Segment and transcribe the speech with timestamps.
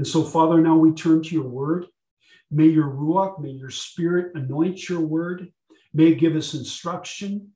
[0.00, 1.84] And so, Father, now we turn to your word.
[2.50, 5.52] May your Ruach, may your spirit anoint your word.
[5.92, 7.50] May it give us instruction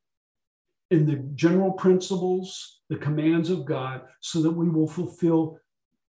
[0.90, 5.58] in the general principles, the commands of God, so that we will fulfill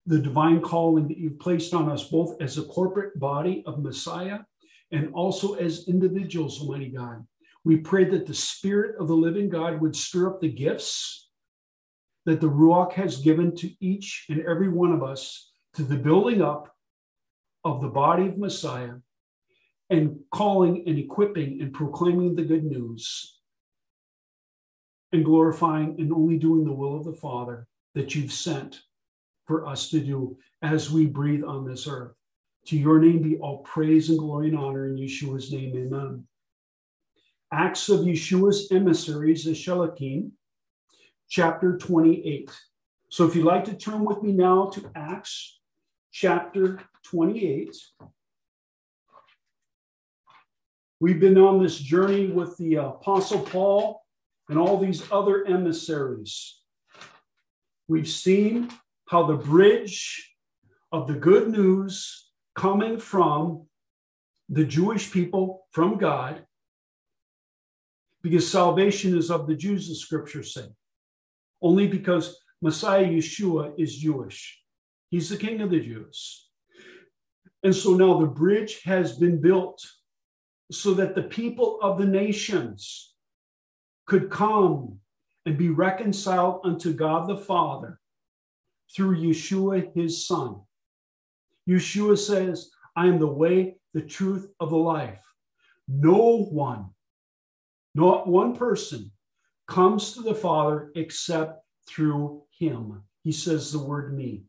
[0.07, 4.39] the divine calling that you've placed on us, both as a corporate body of Messiah
[4.91, 7.27] and also as individuals, Almighty God.
[7.63, 11.29] We pray that the Spirit of the living God would stir up the gifts
[12.25, 16.41] that the Ruach has given to each and every one of us to the building
[16.41, 16.75] up
[17.63, 18.95] of the body of Messiah
[19.89, 23.39] and calling and equipping and proclaiming the good news
[25.11, 28.81] and glorifying and only doing the will of the Father that you've sent
[29.45, 32.13] for us to do as we breathe on this earth.
[32.67, 35.75] To your name be all praise and glory and honor in Yeshua's name.
[35.75, 36.25] Amen.
[37.51, 40.31] Acts of Yeshua's emissaries, the Shelakim,
[41.29, 42.49] chapter 28.
[43.09, 45.59] So if you'd like to turn with me now to Acts
[46.13, 47.75] chapter 28.
[50.99, 54.03] We've been on this journey with the Apostle Paul
[54.47, 56.61] and all these other emissaries.
[57.87, 58.69] We've seen
[59.09, 60.35] how the bridge
[60.91, 63.65] of the good news coming from
[64.49, 66.45] the Jewish people, from God,
[68.21, 70.67] because salvation is of the Jews, the scriptures say,
[71.59, 74.62] only because Messiah Yeshua is Jewish.
[75.13, 76.49] He's the king of the Jews.
[77.61, 79.79] And so now the bridge has been built
[80.71, 83.13] so that the people of the nations
[84.07, 84.97] could come
[85.45, 87.99] and be reconciled unto God the Father
[88.95, 90.61] through Yeshua, his son.
[91.69, 95.23] Yeshua says, I am the way, the truth of the life.
[95.87, 96.87] No one,
[97.93, 99.11] not one person,
[99.67, 103.03] comes to the Father except through him.
[103.23, 104.45] He says the word me.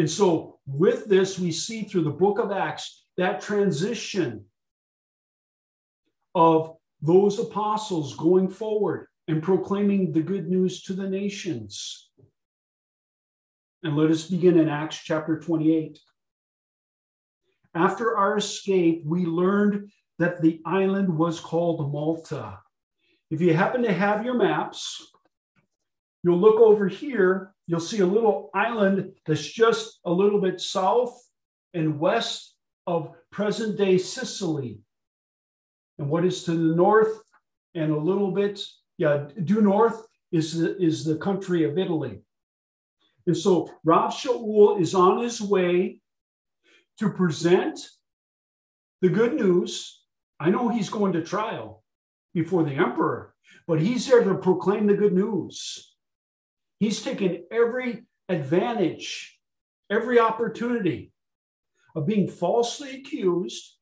[0.00, 4.46] And so, with this, we see through the book of Acts that transition
[6.34, 12.08] of those apostles going forward and proclaiming the good news to the nations.
[13.82, 15.98] And let us begin in Acts chapter 28.
[17.74, 22.58] After our escape, we learned that the island was called Malta.
[23.30, 25.12] If you happen to have your maps,
[26.22, 31.16] you'll look over here you'll see a little island that's just a little bit south
[31.72, 32.56] and west
[32.88, 34.80] of present day Sicily.
[35.96, 37.22] And what is to the north
[37.76, 38.60] and a little bit,
[38.98, 42.22] yeah, due north is the, is the country of Italy.
[43.28, 46.00] And so Rav Shaul is on his way
[46.98, 47.78] to present
[49.00, 50.02] the good news.
[50.40, 51.84] I know he's going to trial
[52.34, 53.32] before the emperor,
[53.68, 55.89] but he's there to proclaim the good news.
[56.80, 59.38] He's taken every advantage,
[59.90, 61.12] every opportunity
[61.94, 63.76] of being falsely accused,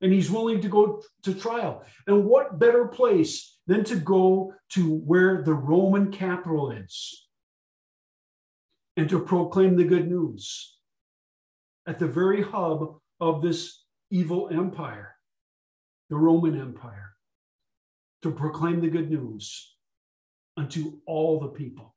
[0.00, 1.84] and he's willing to go to trial.
[2.06, 7.26] And what better place than to go to where the Roman capital is
[8.96, 10.76] and to proclaim the good news
[11.88, 15.16] at the very hub of this evil empire,
[16.08, 17.14] the Roman Empire,
[18.22, 19.74] to proclaim the good news
[20.58, 21.94] unto all the people,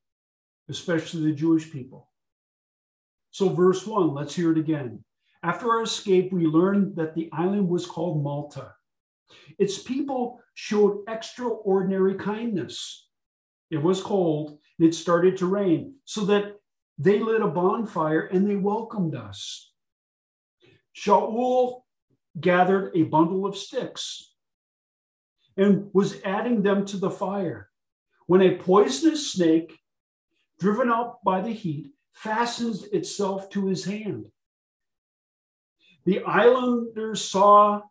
[0.70, 2.10] especially the Jewish people.
[3.32, 5.04] So, verse one, let's hear it again.
[5.42, 8.74] After our escape, we learned that the island was called Malta.
[9.58, 13.08] Its people showed extraordinary kindness.
[13.72, 16.58] It was cold and it started to rain, so that
[17.00, 19.74] they lit a bonfire and they welcomed us.
[20.96, 21.82] Shaul
[22.40, 24.36] gathered a bundle of sticks
[25.58, 27.71] and was adding them to the fire
[28.28, 29.78] when a poisonous snake,
[30.60, 34.28] driven up by the heat, fastens itself to his hand.
[36.06, 37.82] The islanders saw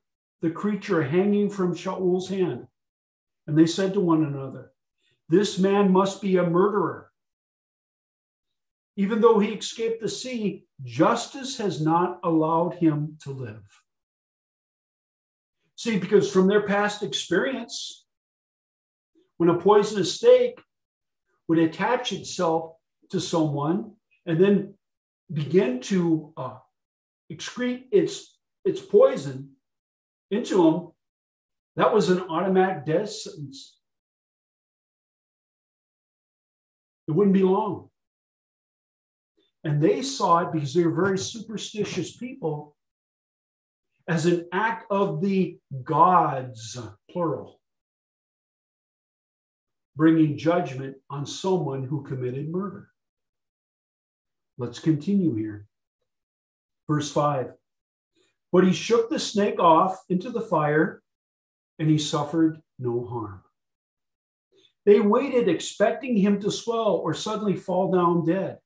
[0.40, 2.66] the creature hanging from Shaul's hand,
[3.46, 4.72] and they said to one another,
[5.28, 7.10] This man must be a murderer.
[8.96, 13.62] Even though he escaped the sea, justice has not allowed him to live.
[15.76, 18.04] See, because from their past experience,
[19.40, 20.60] when a poisonous snake
[21.48, 22.74] would attach itself
[23.08, 23.92] to someone
[24.26, 24.74] and then
[25.32, 26.58] begin to uh,
[27.32, 29.52] excrete its its poison
[30.30, 30.90] into them,
[31.76, 33.78] that was an automatic death sentence.
[37.08, 37.88] It wouldn't be long.
[39.64, 42.76] And they saw it because they were very superstitious people
[44.06, 46.78] as an act of the gods,
[47.10, 47.59] plural
[50.00, 52.88] bringing judgment on someone who committed murder.
[54.56, 55.66] Let's continue here.
[56.88, 57.52] Verse 5
[58.50, 61.02] But he shook the snake off into the fire,
[61.78, 63.42] and he suffered no harm.
[64.86, 68.56] They waited, expecting him to swell or suddenly fall down dead.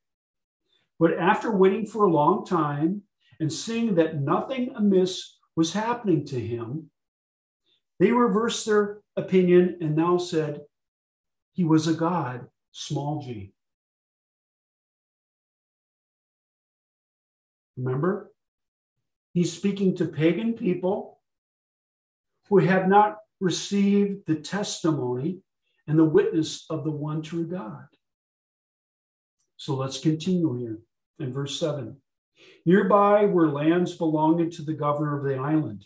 [1.01, 3.01] But after waiting for a long time
[3.41, 6.91] and seeing that nothing amiss was happening to him,
[7.99, 10.61] they reversed their opinion and now said
[11.55, 13.53] he was a god, small g.
[17.77, 18.31] Remember?
[19.33, 21.19] He's speaking to pagan people
[22.49, 25.39] who have not received the testimony
[25.87, 27.87] and the witness of the one true God.
[29.55, 30.79] So let's continue here
[31.19, 31.95] in verse 7.
[32.65, 35.85] Nearby were lands belonging to the governor of the island,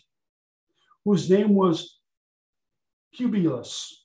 [1.04, 2.00] whose name was
[3.16, 4.04] Publius.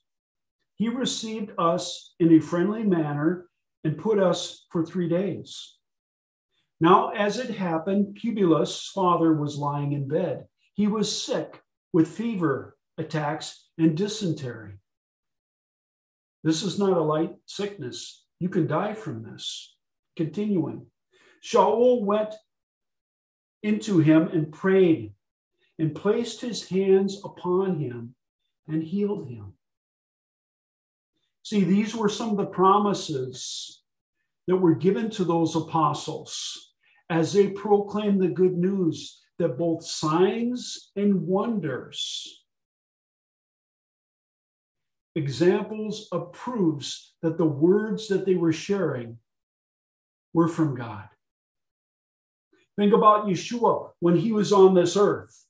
[0.76, 3.48] He received us in a friendly manner
[3.82, 5.74] and put us for three days.
[6.80, 10.46] Now, as it happened, Publius' father was lying in bed.
[10.74, 11.62] He was sick
[11.92, 14.74] with fever attacks and dysentery.
[16.44, 18.24] This is not a light sickness.
[18.38, 19.74] You can die from this.
[20.16, 20.86] Continuing,
[21.42, 22.34] Shaul went
[23.62, 25.12] into him and prayed
[25.78, 28.14] and placed his hands upon him
[28.68, 29.55] and healed him.
[31.46, 33.80] See, these were some of the promises
[34.48, 36.72] that were given to those apostles
[37.08, 42.42] as they proclaimed the good news that both signs and wonders,
[45.14, 49.18] examples of proofs that the words that they were sharing
[50.32, 51.08] were from God.
[52.76, 55.46] Think about Yeshua when he was on this earth.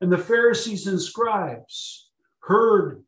[0.00, 2.10] And the Pharisees and scribes
[2.40, 3.05] heard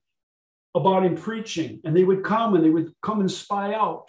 [0.74, 4.08] about him preaching, and they would come and they would come and spy out.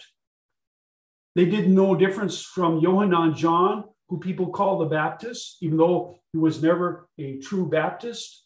[1.34, 6.38] They did no difference from Yohanan John, who people call the Baptist, even though he
[6.38, 8.44] was never a true Baptist.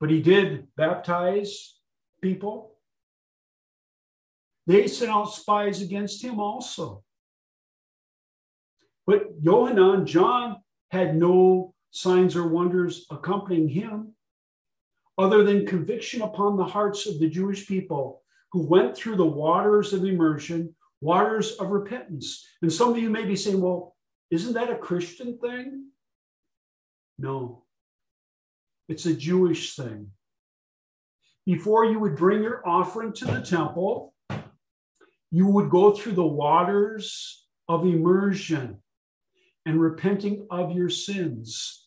[0.00, 1.78] But he did baptize
[2.20, 2.76] people.
[4.66, 7.04] They sent out spies against him also.
[9.06, 10.56] But Yohanan, John,
[10.90, 14.14] had no signs or wonders accompanying him
[15.18, 18.22] other than conviction upon the hearts of the Jewish people
[18.52, 22.46] who went through the waters of immersion, waters of repentance.
[22.62, 23.96] And some of you may be saying, well,
[24.30, 25.86] isn't that a Christian thing?
[27.18, 27.64] No,
[28.88, 30.10] it's a Jewish thing.
[31.46, 34.14] Before you would bring your offering to the temple,
[35.30, 38.80] you would go through the waters of immersion
[39.66, 41.86] and repenting of your sins.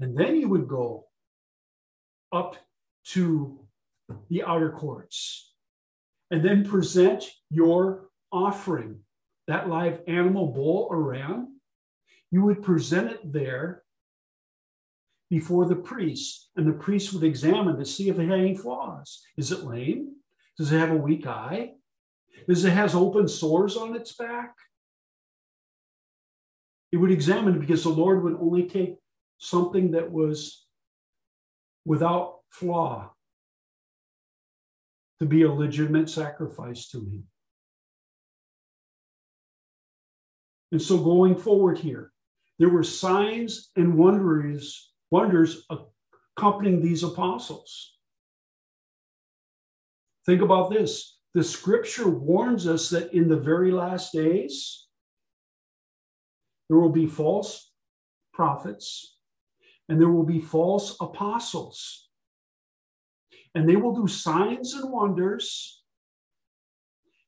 [0.00, 1.05] And then you would go
[2.36, 2.56] up
[3.12, 3.58] to
[4.28, 5.54] the outer courts
[6.30, 9.00] and then present your offering,
[9.46, 11.60] that live animal bull or ram.
[12.30, 13.82] You would present it there
[15.30, 19.22] before the priest, and the priest would examine to see if it had any flaws.
[19.36, 20.16] Is it lame?
[20.58, 21.72] Does it have a weak eye?
[22.48, 24.54] Does it has open sores on its back?
[26.92, 28.96] It would examine because the Lord would only take
[29.38, 30.65] something that was
[31.86, 33.12] without flaw
[35.20, 37.24] to be a legitimate sacrifice to him.
[40.72, 42.12] And so going forward here,
[42.58, 45.64] there were signs and wonders, wonders
[46.36, 47.94] accompanying these apostles.
[50.26, 51.18] Think about this.
[51.34, 54.88] The scripture warns us that in the very last days,
[56.68, 57.70] there will be false
[58.34, 59.15] prophets
[59.88, 62.08] and there will be false apostles.
[63.54, 65.82] And they will do signs and wonders.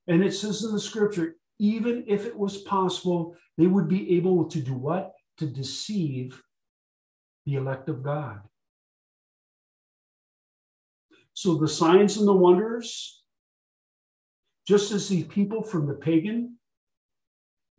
[0.07, 4.45] And it says in the scripture, even if it was possible, they would be able
[4.47, 5.13] to do what?
[5.39, 6.41] To deceive
[7.47, 8.41] the elect of God.
[11.35, 13.23] So the signs and the wonders,
[14.67, 16.57] just as these people from the pagan,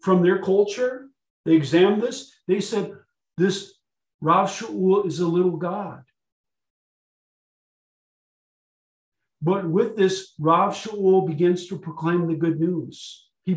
[0.01, 1.09] from their culture,
[1.45, 2.93] they examined this, they said,
[3.37, 3.73] This
[4.21, 6.03] Rav Shaul is a little God.
[9.41, 13.27] But with this, Rav Shaul begins to proclaim the good news.
[13.45, 13.55] He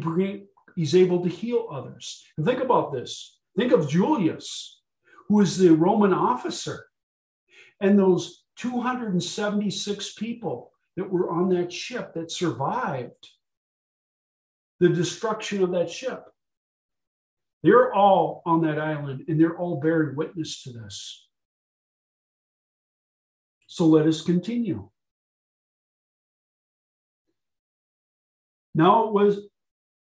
[0.76, 2.24] he's able to heal others.
[2.36, 3.40] And think about this.
[3.56, 4.80] Think of Julius,
[5.28, 6.86] who is the Roman officer,
[7.80, 13.28] and those 276 people that were on that ship that survived
[14.78, 16.31] the destruction of that ship.
[17.62, 21.28] They're all on that island and they're all bearing witness to this.
[23.66, 24.88] So let us continue.
[28.74, 29.40] Now it was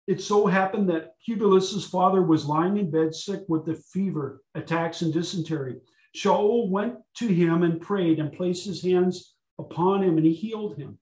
[0.07, 5.02] it so happened that Publius's father was lying in bed sick with the fever, attacks,
[5.02, 5.76] and dysentery.
[6.17, 10.76] Shaul went to him and prayed and placed his hands upon him, and he healed
[10.76, 10.99] him.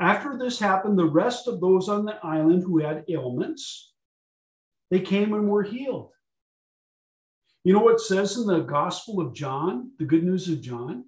[0.00, 3.94] After this happened, the rest of those on the island who had ailments,
[4.90, 6.12] they came and were healed.
[7.64, 11.06] You know what says in the Gospel of John, the good news of John?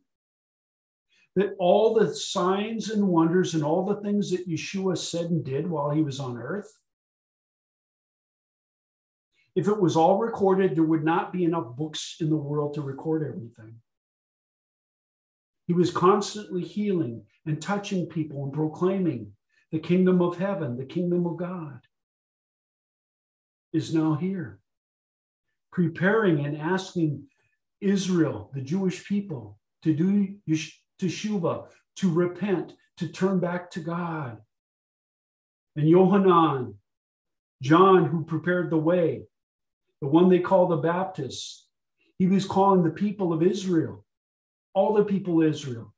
[1.36, 5.70] That all the signs and wonders and all the things that Yeshua said and did
[5.70, 6.68] while he was on earth,
[9.54, 12.82] if it was all recorded, there would not be enough books in the world to
[12.82, 13.76] record everything.
[15.66, 19.32] He was constantly healing and touching people and proclaiming
[19.70, 21.80] the kingdom of heaven, the kingdom of God
[23.72, 24.60] is now here
[25.70, 27.22] preparing and asking
[27.80, 30.34] Israel, the Jewish people, to do
[31.00, 34.38] teshuva, to repent, to turn back to God.
[35.76, 36.74] And Yohanan,
[37.62, 39.22] John, who prepared the way,
[40.00, 41.68] the one they call the Baptist,
[42.18, 44.04] he was calling the people of Israel,
[44.74, 45.94] all the people of Israel,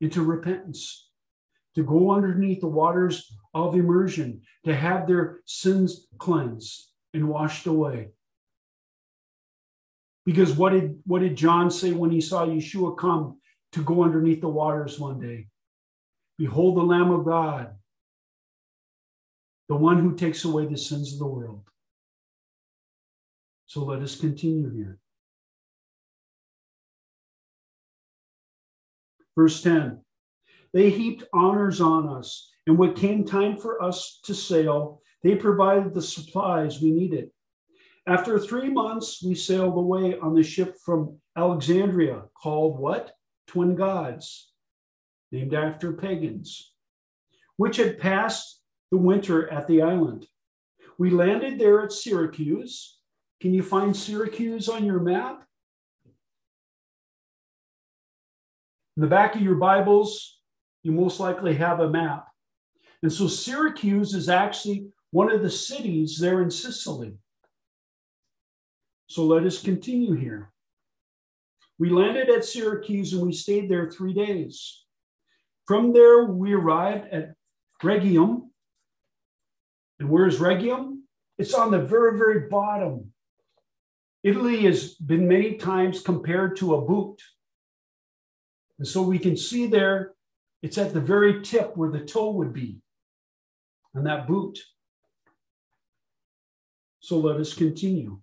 [0.00, 1.10] into repentance,
[1.76, 8.08] to go underneath the waters of immersion, to have their sins cleansed and washed away.
[10.24, 13.40] Because what did what did John say when he saw Yeshua come
[13.72, 15.48] to go underneath the waters one day?
[16.38, 17.74] Behold the Lamb of God,
[19.68, 21.64] the one who takes away the sins of the world.
[23.66, 24.98] So let us continue here.
[29.36, 30.00] Verse 10
[30.72, 35.94] They heaped honors on us, and when came time for us to sail, they provided
[35.94, 37.30] the supplies we needed.
[38.06, 43.12] After three months, we sailed away on the ship from Alexandria, called what?
[43.46, 44.52] Twin Gods,
[45.30, 46.72] named after pagans,
[47.56, 50.26] which had passed the winter at the island.
[50.98, 52.98] We landed there at Syracuse.
[53.40, 55.44] Can you find Syracuse on your map?
[58.96, 60.40] In the back of your Bibles,
[60.82, 62.26] you most likely have a map.
[63.02, 67.14] And so Syracuse is actually one of the cities there in Sicily.
[69.08, 70.52] So let us continue here.
[71.78, 74.84] We landed at Syracuse and we stayed there three days.
[75.66, 77.34] From there, we arrived at
[77.82, 78.50] Rhegium.
[79.98, 81.00] And where's Rhegium?
[81.38, 83.12] It's on the very, very bottom.
[84.22, 87.20] Italy has been many times compared to a boot.
[88.78, 90.12] And so we can see there,
[90.62, 92.81] it's at the very tip where the toe would be
[93.94, 94.58] on that boot.
[97.00, 98.20] So let us continue.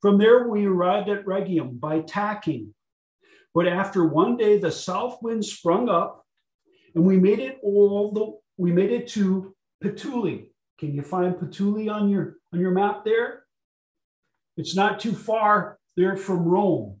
[0.00, 2.74] From there, we arrived at Rhegium by tacking.
[3.54, 6.26] But after one day, the south wind sprung up,
[6.94, 10.46] and we made it all the we made it to Puteoli.
[10.78, 13.44] Can you find Puteoli on your on your map there?
[14.56, 17.00] It's not too far there from Rome.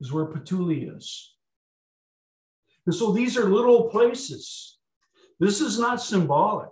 [0.00, 1.35] Is where Puteoli is.
[2.86, 4.78] And so these are little places.
[5.40, 6.70] This is not symbolic.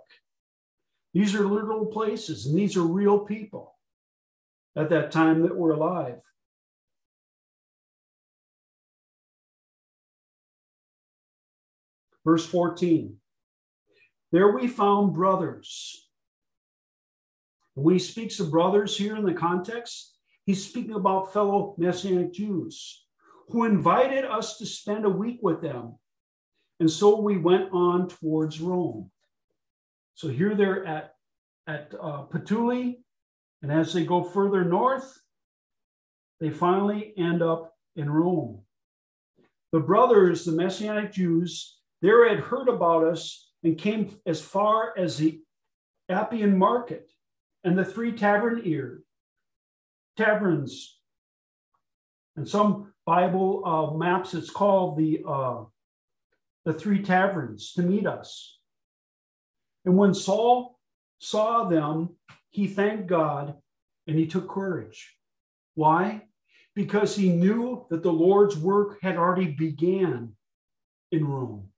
[1.13, 3.75] These are little places, and these are real people
[4.75, 6.21] at that time that were alive.
[12.25, 13.17] Verse 14
[14.31, 16.01] There we found brothers.
[17.75, 23.05] When he speaks of brothers here in the context, he's speaking about fellow Messianic Jews
[23.49, 25.95] who invited us to spend a week with them.
[26.79, 29.11] And so we went on towards Rome.
[30.15, 31.15] So here they're at,
[31.67, 32.97] at uh, Puteoli,
[33.61, 35.19] and as they go further north,
[36.39, 38.61] they finally end up in Rome.
[39.71, 45.17] The brothers, the Messianic Jews, there had heard about us and came as far as
[45.17, 45.41] the
[46.09, 47.09] Appian Market
[47.63, 49.01] and the three tavern ear
[50.17, 50.99] taverns.
[52.35, 55.63] And some Bible uh, maps, it's called the uh,
[56.65, 58.57] the three taverns to meet us.
[59.85, 60.79] And when Saul
[61.19, 62.15] saw them,
[62.49, 63.55] he thanked God
[64.07, 65.15] and he took courage.
[65.75, 66.23] Why?
[66.75, 70.33] Because he knew that the Lord's work had already began
[71.11, 71.69] in Rome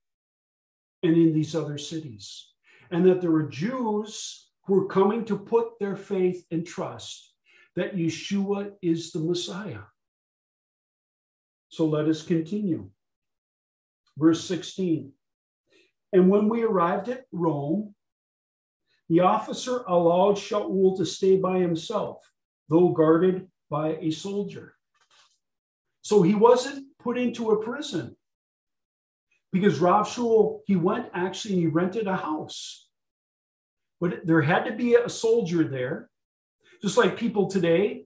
[1.04, 2.52] and in these other cities,
[2.90, 7.34] and that there were Jews who were coming to put their faith and trust
[7.76, 9.82] that Yeshua is the Messiah.
[11.70, 12.90] So let us continue.
[14.18, 15.14] Verse 16.
[16.14, 17.94] And when we arrived at Rome,
[19.10, 22.30] the officer allowed Shaul to stay by himself,
[22.70, 24.74] though guarded by a soldier.
[26.02, 28.16] So he wasn't put into a prison.
[29.52, 32.90] because Rav Shaul, he went actually and he rented a house.
[34.00, 36.10] But there had to be a soldier there,
[36.82, 38.06] just like people today.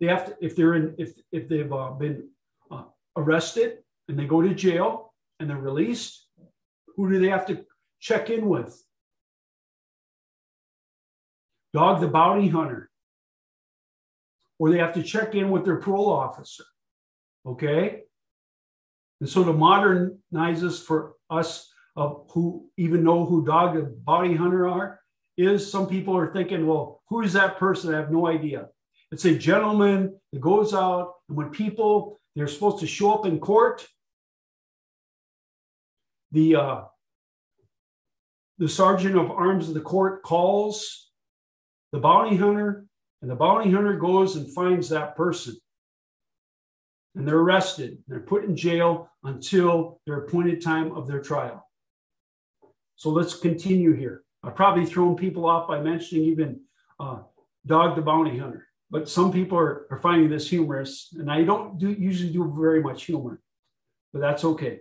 [0.00, 2.28] They have to, if they're in, if if they've uh, been
[2.70, 2.84] uh,
[3.16, 5.11] arrested and they go to jail
[5.42, 6.26] and they're released,
[6.96, 7.64] who do they have to
[8.00, 8.80] check in with?
[11.74, 12.90] Dog the bounty hunter.
[14.58, 16.64] Or they have to check in with their parole officer.
[17.44, 18.02] Okay?
[19.20, 24.36] And so to modernize this for us uh, who even know who dog the bounty
[24.36, 25.00] hunter are,
[25.36, 27.94] is some people are thinking, well, who is that person?
[27.94, 28.68] I have no idea.
[29.10, 33.38] It's a gentleman that goes out, and when people they're supposed to show up in
[33.38, 33.86] court,
[36.32, 36.80] the uh,
[38.58, 41.10] the sergeant of arms of the court calls
[41.92, 42.86] the bounty hunter,
[43.20, 45.56] and the bounty hunter goes and finds that person.
[47.14, 47.98] And they're arrested.
[48.08, 51.68] They're put in jail until their appointed time of their trial.
[52.96, 54.22] So let's continue here.
[54.42, 56.60] I've probably thrown people off by mentioning even
[56.98, 57.18] uh,
[57.66, 61.78] Dog the Bounty Hunter, but some people are, are finding this humorous, and I don't
[61.78, 63.40] do, usually do very much humor,
[64.12, 64.80] but that's okay.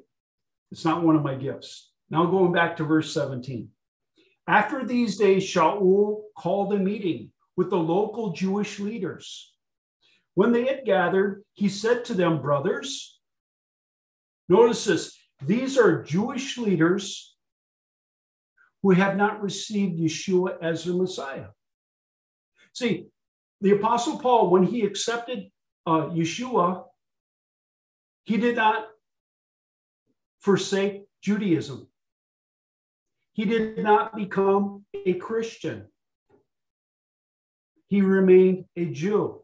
[0.72, 1.92] It's not one of my gifts.
[2.10, 3.70] Now going back to verse 17.
[4.48, 9.54] After these days, Shaul called a meeting with the local Jewish leaders.
[10.34, 13.20] When they had gathered, he said to them, Brothers,
[14.48, 17.36] notice this, these are Jewish leaders
[18.82, 21.48] who have not received Yeshua as their Messiah.
[22.74, 23.08] See,
[23.60, 25.50] the Apostle Paul, when he accepted
[25.86, 26.86] uh, Yeshua,
[28.24, 28.88] he did not
[30.41, 31.88] forsake Judaism.
[33.33, 35.88] He did not become a Christian.
[37.88, 39.41] He remained a Jew.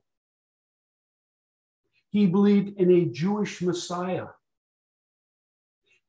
[2.10, 4.28] He believed in a Jewish Messiah.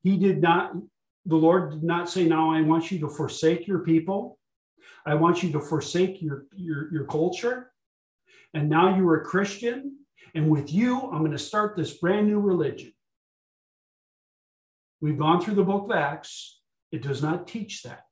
[0.02, 0.73] He did not,
[1.26, 4.38] the Lord did not say, Now I want you to forsake your people.
[5.04, 7.73] I want you to forsake your, your, your culture.
[8.54, 9.99] And now you're a Christian.
[10.34, 12.93] And with you, I'm going to start this brand new religion.
[15.00, 16.61] We've gone through the book of Acts.
[16.91, 18.04] It does not teach that.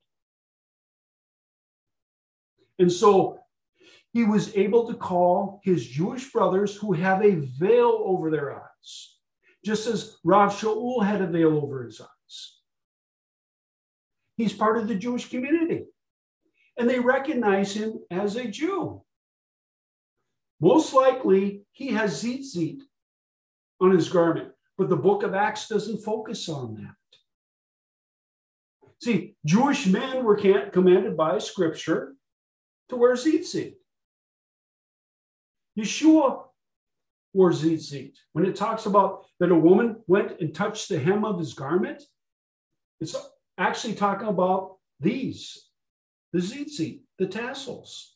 [2.79, 3.41] And so
[4.13, 9.17] he was able to call his Jewish brothers who have a veil over their eyes,
[9.65, 12.61] just as Rav Shaul had a veil over his eyes.
[14.37, 15.87] He's part of the Jewish community,
[16.79, 19.03] and they recognize him as a Jew.
[20.61, 22.81] Most likely, he has tzitzit
[23.81, 26.95] on his garment, but the book of Acts doesn't focus on that.
[29.03, 32.15] See, Jewish men were commanded by scripture
[32.89, 33.75] to wear tzitzit.
[35.79, 36.45] Yeshua
[37.35, 38.15] wore tzitzit.
[38.33, 42.03] When it talks about that a woman went and touched the hem of his garment,
[43.01, 43.15] it's
[43.59, 45.69] actually talking about these,
[46.33, 48.15] the tzitzit, the tassels.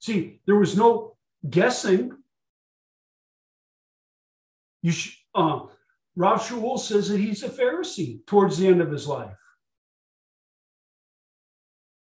[0.00, 1.16] See, there was no
[1.48, 2.12] guessing.
[4.86, 5.62] You sh- uh,
[6.16, 9.36] says that he's a Pharisee towards the end of his life.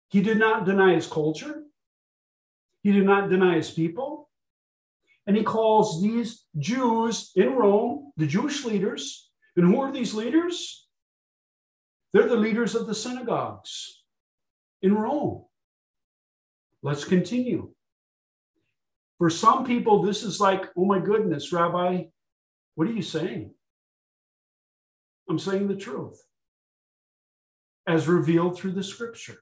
[0.10, 1.64] He did not deny his culture.
[2.84, 4.30] He did not deny his people.
[5.26, 9.32] And he calls these Jews in Rome, the Jewish leaders.
[9.56, 10.90] And who are these leaders?
[12.12, 14.04] They're the leaders of the synagogues
[14.82, 15.46] in Rome.
[16.84, 17.72] Let's continue.
[19.20, 22.08] For some people, this is like, oh my goodness, Rabbi,
[22.78, 23.56] what are you saying?
[25.28, 26.22] I'm saying the truth
[27.88, 29.40] as revealed through the scripture.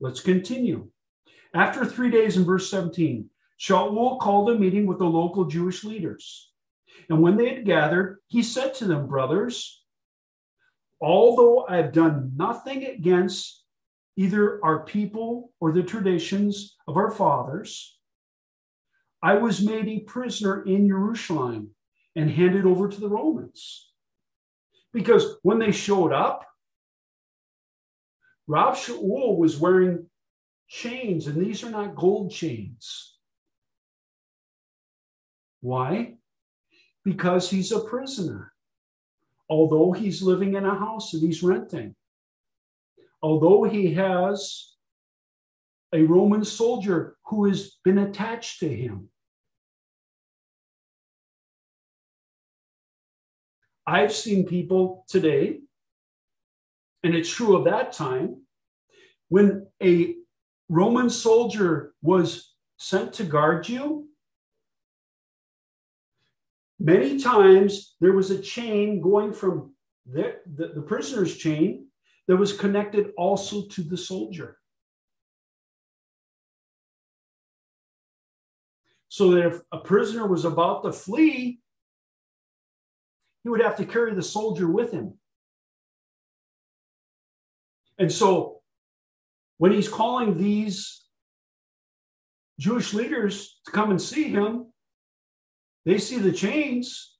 [0.00, 0.88] Let's continue.
[1.54, 3.28] After three days in verse 17,
[3.60, 6.50] Shaul called a meeting with the local Jewish leaders.
[7.10, 9.84] And when they had gathered, he said to them, Brothers,
[11.02, 13.64] although I have done nothing against
[14.16, 17.98] either our people or the traditions of our fathers,
[19.22, 21.74] I was made a prisoner in Jerusalem
[22.18, 23.92] and handed over to the Romans.
[24.92, 26.44] Because when they showed up,
[28.48, 30.06] Rav Shaul was wearing
[30.66, 33.16] chains, and these are not gold chains.
[35.60, 36.14] Why?
[37.04, 38.52] Because he's a prisoner.
[39.48, 41.94] Although he's living in a house that he's renting,
[43.22, 44.74] although he has
[45.94, 49.08] a Roman soldier who has been attached to him.
[53.88, 55.60] I've seen people today,
[57.02, 58.42] and it's true of that time,
[59.28, 60.14] when a
[60.68, 64.08] Roman soldier was sent to guard you,
[66.80, 69.74] Many times there was a chain going from
[70.06, 71.88] the, the, the prisoner's chain
[72.28, 74.58] that was connected also to the soldier.
[79.08, 81.60] So that if a prisoner was about to flee,
[83.42, 85.14] he would have to carry the soldier with him.
[87.98, 88.60] And so
[89.58, 91.04] when he's calling these
[92.58, 94.66] Jewish leaders to come and see him,
[95.84, 97.16] they see the chains.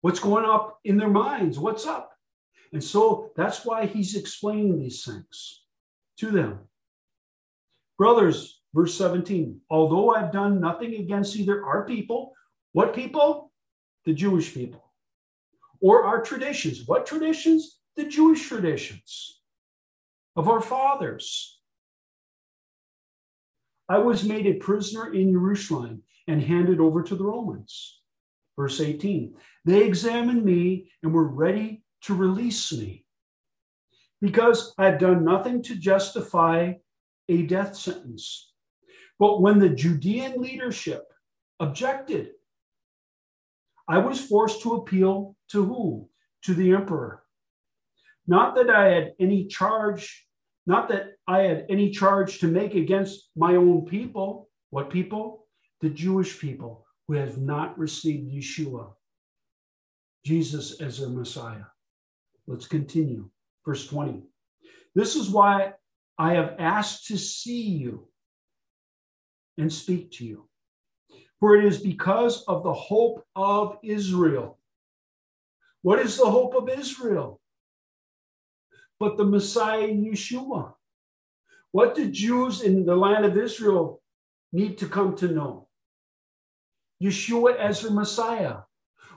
[0.00, 1.58] What's going up in their minds?
[1.58, 2.12] What's up?
[2.72, 5.62] And so that's why he's explaining these things
[6.18, 6.60] to them.
[7.98, 12.32] Brothers, verse 17, although I've done nothing against either our people,
[12.72, 13.45] what people?
[14.06, 14.84] The Jewish people,
[15.80, 16.86] or our traditions.
[16.86, 17.80] What traditions?
[17.96, 19.40] The Jewish traditions
[20.36, 21.58] of our fathers.
[23.88, 28.00] I was made a prisoner in Jerusalem and handed over to the Romans.
[28.56, 33.04] Verse 18 They examined me and were ready to release me
[34.20, 36.74] because I had done nothing to justify
[37.28, 38.52] a death sentence.
[39.18, 41.04] But when the Judean leadership
[41.60, 42.30] objected,
[43.88, 46.08] I was forced to appeal to who?
[46.44, 47.22] To the emperor.
[48.26, 50.26] Not that I had any charge,
[50.66, 54.48] not that I had any charge to make against my own people.
[54.70, 55.46] What people?
[55.80, 58.92] the Jewish people who have not received Yeshua,
[60.24, 61.66] Jesus as their Messiah.
[62.46, 63.30] Let's continue.
[63.64, 64.22] Verse 20.
[64.94, 65.74] This is why
[66.18, 68.08] I have asked to see you
[69.58, 70.48] and speak to you.
[71.40, 74.58] For it is because of the hope of Israel.
[75.82, 77.40] What is the hope of Israel?
[78.98, 80.72] But the Messiah Yeshua.
[81.72, 84.00] What do Jews in the land of Israel
[84.52, 85.68] need to come to know?
[87.02, 88.60] Yeshua as the Messiah?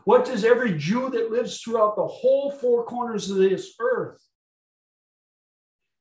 [0.03, 4.21] What does every Jew that lives throughout the whole four corners of this earth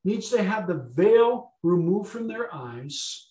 [0.05, 3.28] needs to have the veil removed from their eyes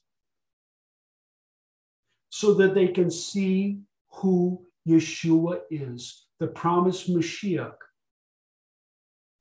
[2.38, 3.80] so that they can see
[4.12, 7.74] who Yeshua is, the promised Mashiach,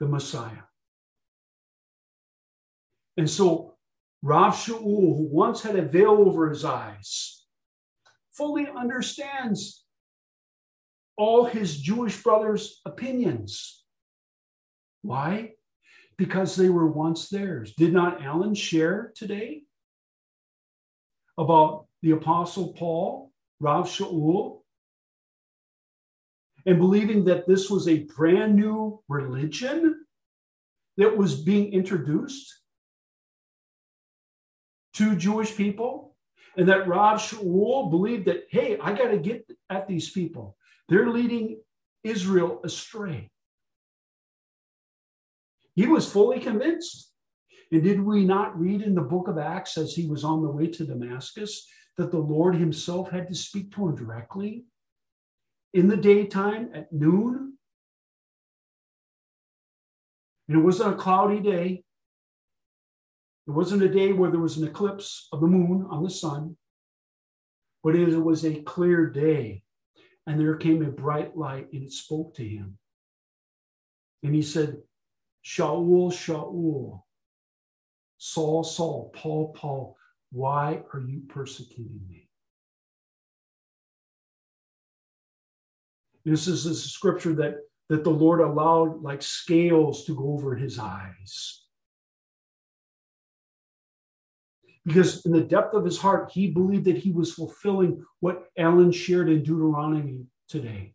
[0.00, 0.64] the Messiah.
[3.18, 3.74] And so
[4.22, 7.44] Rav Shaul, who once had a veil over his eyes,
[8.32, 9.84] fully understands
[11.18, 13.84] all his Jewish brothers' opinions.
[15.02, 15.52] Why?
[16.16, 17.74] Because they were once theirs.
[17.76, 19.64] Did not Alan share today
[21.36, 24.60] about the Apostle Paul, Rav Shaul,
[26.64, 30.04] and believing that this was a brand new religion
[30.98, 32.60] that was being introduced
[34.94, 36.14] to Jewish people?
[36.56, 40.56] And that Rav Shaul believed that, hey, I got to get at these people.
[40.88, 41.60] They're leading
[42.04, 43.30] Israel astray.
[45.74, 47.10] He was fully convinced.
[47.72, 50.48] And did we not read in the book of Acts as he was on the
[50.48, 54.64] way to Damascus that the Lord himself had to speak to him directly
[55.72, 57.54] in the daytime at noon?
[60.48, 61.82] And it wasn't a cloudy day.
[63.46, 66.56] It wasn't a day where there was an eclipse of the moon on the sun,
[67.82, 69.62] but it was a clear day.
[70.26, 72.78] And there came a bright light and it spoke to him.
[74.24, 74.78] And he said,
[75.44, 77.02] Shaul, Shaul,
[78.18, 79.96] Saul, Saul, Paul, Paul,
[80.36, 82.28] why are you persecuting me?
[86.24, 87.56] This is a scripture that,
[87.88, 91.66] that the Lord allowed like scales to go over his eyes.
[94.86, 98.92] because in the depth of his heart, he believed that he was fulfilling what Alan
[98.92, 100.94] shared in Deuteronomy today.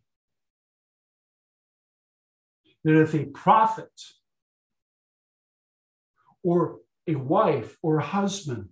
[2.84, 3.92] That if a prophet
[6.42, 8.70] or a wife or a husband,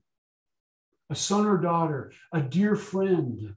[1.11, 3.57] a son or daughter, a dear friend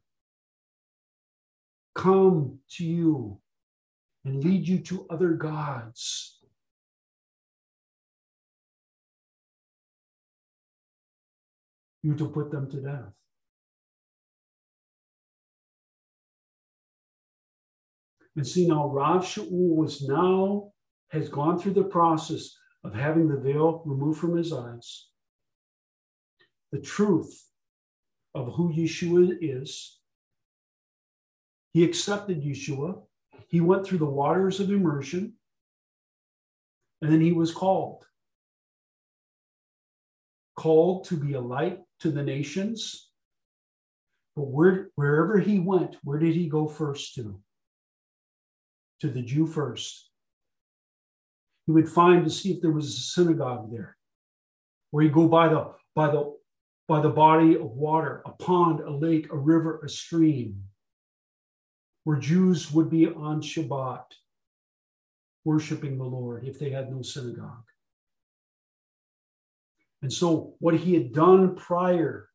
[1.93, 3.39] come to you
[4.25, 6.39] and lead you to other gods,
[12.01, 13.13] you to put them to death.
[18.35, 20.71] And see now, Rav Shaul was now,
[21.11, 25.12] has gone through the process of having the veil removed from his eyes.
[26.73, 27.51] The truth
[28.33, 29.99] of who Yeshua is.
[31.71, 32.99] He accepted Yeshua.
[33.47, 35.33] He went through the waters of immersion.
[36.99, 38.05] And then he was called.
[40.55, 43.11] Called to be a light to the nations,
[44.35, 47.39] But where, wherever he went, where did he go first to?
[49.01, 50.09] To the Jew first.
[51.67, 53.95] He would find to see if there was a synagogue there,
[54.89, 56.33] where he'd go by the by the
[56.87, 60.63] by the body of water, a pond, a lake, a river, a stream,
[62.03, 64.05] where Jews would be on Shabbat,
[65.45, 67.63] worshiping the Lord if they had no synagogue.
[70.01, 72.27] And so, what he had done prior,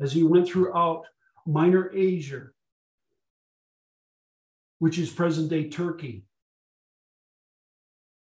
[0.00, 1.04] as he went throughout
[1.46, 2.46] Minor Asia,
[4.78, 6.24] which is present day Turkey,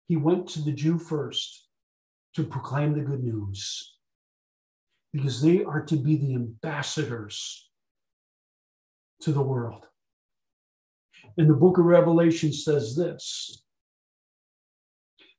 [0.07, 1.67] he went to the Jew first
[2.35, 3.93] to proclaim the good news
[5.13, 7.69] because they are to be the ambassadors
[9.21, 9.85] to the world.
[11.37, 13.63] And the book of Revelation says this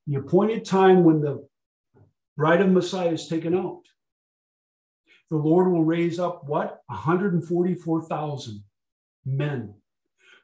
[0.06, 1.46] the appointed time when the
[2.36, 3.82] bride of Messiah is taken out,
[5.30, 6.82] the Lord will raise up what?
[6.86, 8.62] 144,000
[9.24, 9.74] men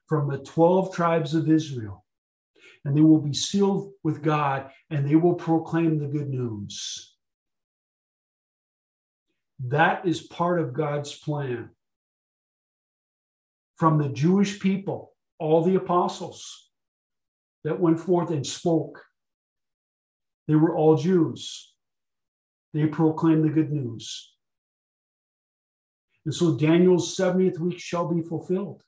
[0.07, 2.05] from the 12 tribes of Israel.
[2.85, 7.10] And they will be sealed with God and they will proclaim the good news.
[9.69, 11.71] That is part of God's plan.
[13.77, 16.71] From the Jewish people, all the apostles
[17.65, 19.03] that went forth and spoke,
[20.49, 21.75] they were all Jews.
[22.73, 24.35] They proclaimed the good news.
[26.25, 28.83] And so Daniel's 70th week shall be fulfilled.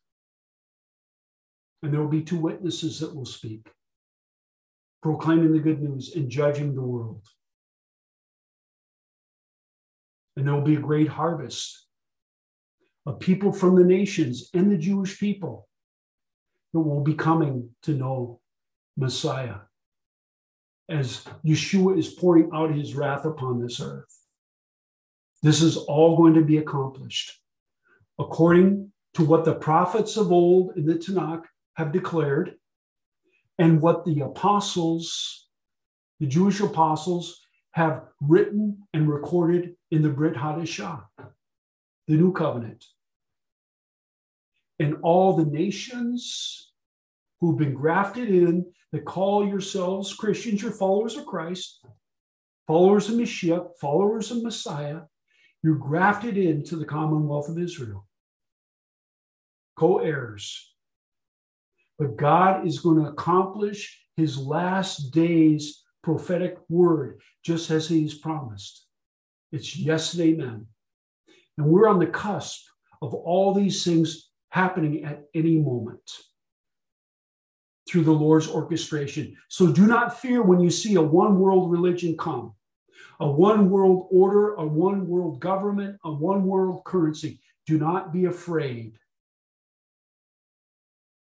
[1.83, 3.69] And there will be two witnesses that will speak,
[5.03, 7.27] proclaiming the good news and judging the world
[10.37, 11.87] and there will be a great harvest
[13.07, 15.69] of people from the nations and the Jewish people
[16.73, 18.41] that will be coming to know
[18.97, 19.57] Messiah
[20.89, 24.19] as Yeshua is pouring out his wrath upon this earth.
[25.43, 27.41] This is all going to be accomplished
[28.19, 32.55] according to what the prophets of old in the Tanakh have declared
[33.59, 35.49] and what the apostles,
[36.21, 37.41] the Jewish apostles,
[37.73, 41.05] have written and recorded in the Brit Hadashah,
[42.09, 42.83] the New Covenant.
[44.79, 46.73] And all the nations
[47.41, 51.85] who've been grafted in that call yourselves Christians, you're followers of Christ,
[52.67, 55.03] followers of Mashiach, followers of Messiah,
[55.63, 58.07] you're grafted into the Commonwealth of Israel,
[59.77, 60.75] co heirs.
[61.99, 68.87] But God is going to accomplish his last days prophetic word, just as he's promised.
[69.53, 70.67] It's yes and amen.
[71.59, 72.65] And we're on the cusp
[73.03, 76.11] of all these things happening at any moment
[77.89, 79.37] through the Lord's orchestration.
[79.49, 82.55] So do not fear when you see a one world religion come,
[83.21, 87.41] a one world order, a one world government, a one world currency.
[87.67, 88.95] Do not be afraid.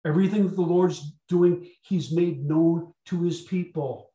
[0.07, 4.11] Everything that the Lord's doing, He's made known to His people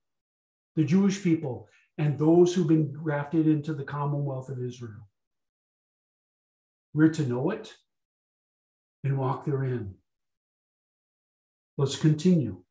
[0.80, 1.68] the Jewish people,
[2.00, 5.10] and those who've been grafted into the Commonwealth of Israel.
[6.94, 7.76] We're to know it
[9.04, 9.96] and walk therein.
[11.78, 12.64] Let's continue.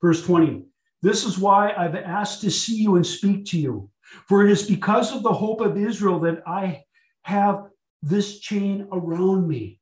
[0.00, 0.64] Verse 20
[1.02, 3.90] This is why I've asked to see you and speak to you,
[4.28, 6.84] for it is because of the hope of Israel that I
[7.22, 7.66] have
[8.00, 9.80] this chain around me.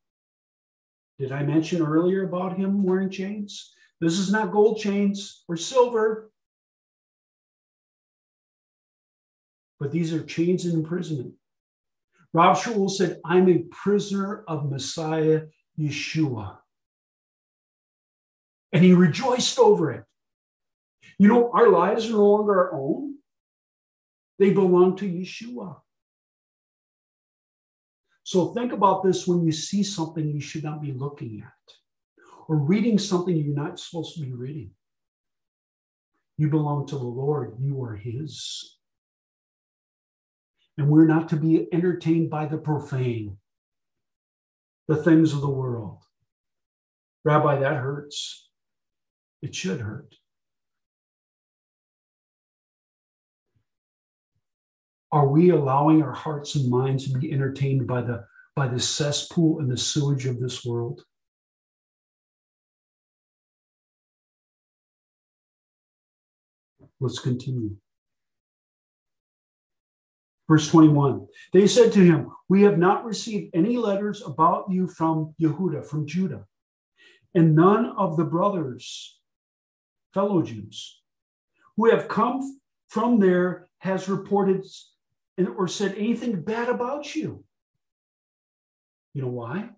[1.18, 3.74] Did I mention earlier about him wearing chains?
[4.02, 6.32] This is not gold chains or silver,
[9.78, 11.34] but these are chains in imprisonment.
[12.32, 15.42] Rav Shaul said, I'm a prisoner of Messiah
[15.78, 16.56] Yeshua.
[18.72, 20.04] And he rejoiced over it.
[21.16, 23.18] You know, our lives are no longer our own,
[24.40, 25.76] they belong to Yeshua.
[28.24, 31.74] So think about this when you see something you should not be looking at
[32.48, 34.70] or reading something you're not supposed to be reading.
[36.38, 38.78] You belong to the Lord, you are His.
[40.78, 43.36] And we're not to be entertained by the profane,
[44.88, 46.02] the things of the world.
[47.24, 48.48] Rabbi, that hurts.
[49.42, 50.14] It should hurt.
[55.12, 58.24] Are we allowing our hearts and minds to be entertained by the,
[58.56, 61.02] by the cesspool and the sewage of this world?
[67.02, 67.74] Let's continue.
[70.48, 75.34] Verse 21 They said to him, We have not received any letters about you from
[75.40, 76.46] Yehuda, from Judah,
[77.34, 79.18] and none of the brothers,
[80.14, 81.02] fellow Jews,
[81.76, 84.64] who have come from there has reported
[85.56, 87.42] or said anything bad about you.
[89.12, 89.70] You know why?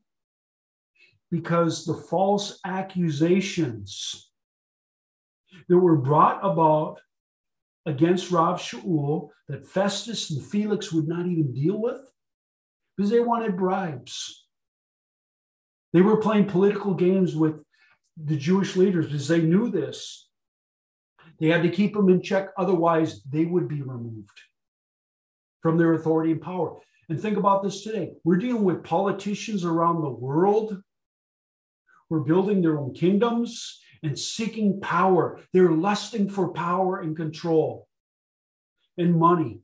[1.31, 4.31] Because the false accusations
[5.69, 7.01] that were brought about
[7.87, 12.01] against Rav Shaul that Festus and Felix would not even deal with
[12.97, 14.47] because they wanted bribes.
[15.93, 17.65] They were playing political games with
[18.17, 20.29] the Jewish leaders because they knew this.
[21.41, 24.41] They had to keep them in check, otherwise, they would be removed
[25.61, 26.79] from their authority and power.
[27.09, 28.13] And think about this today.
[28.25, 30.81] We're dealing with politicians around the world.
[32.09, 35.41] We're building their own kingdoms and seeking power.
[35.53, 37.89] They're lusting for power and control
[38.99, 39.61] and money.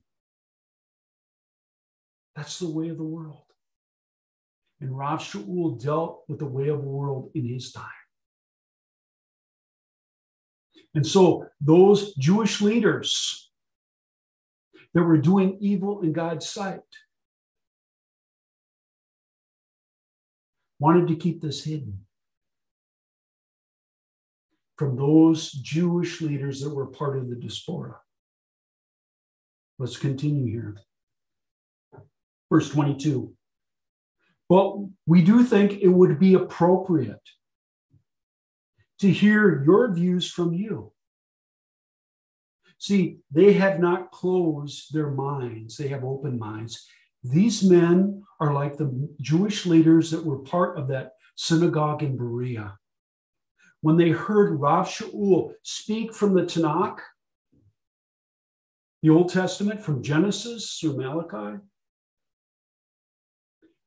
[2.35, 3.45] That's the way of the world.
[4.81, 7.85] And Rav Shaul dealt with the way of the world in his time.
[10.95, 13.53] And so those Jewish leaders
[14.95, 16.81] that were doing evil in God's sight
[20.79, 22.07] wanted to keep this hidden
[24.81, 27.97] from those Jewish leaders that were part of the diaspora.
[29.79, 30.79] Let's continue here.
[32.51, 33.31] Verse 22.
[34.49, 37.21] But we do think it would be appropriate
[39.01, 40.93] to hear your views from you.
[42.79, 46.89] See, they have not closed their minds, they have open minds.
[47.23, 52.79] These men are like the Jewish leaders that were part of that synagogue in Berea
[53.83, 56.99] when they heard Rav Shaul speak from the Tanakh,
[59.03, 61.59] the Old Testament, from Genesis through Malachi,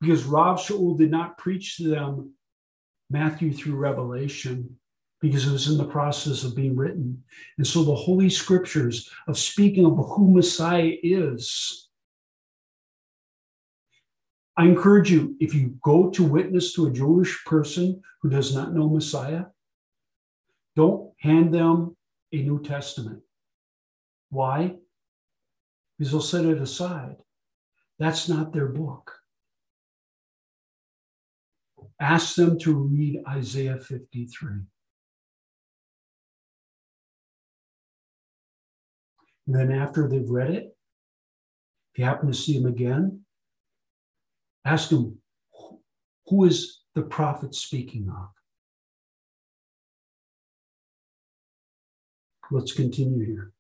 [0.02, 2.34] because Rav Shaul did not preach to them
[3.10, 4.78] Matthew through Revelation
[5.22, 7.24] because it was in the process of being written.
[7.58, 11.88] And so the Holy Scriptures of speaking of who Messiah is.
[14.58, 18.74] I encourage you, if you go to witness to a Jewish person who does not
[18.74, 19.46] know Messiah,
[20.76, 21.96] don't hand them
[22.32, 23.22] a New Testament.
[24.30, 24.76] Why?
[25.98, 27.18] Because they'll set it aside.
[28.00, 29.20] That's not their book.
[32.00, 34.50] Ask them to read Isaiah 53.
[39.46, 40.76] And then after they've read it,
[41.94, 43.22] if you happen to see them again,
[44.66, 45.20] ask them,
[46.28, 48.30] who is the prophet speaking of?
[52.52, 53.54] Let's continue here.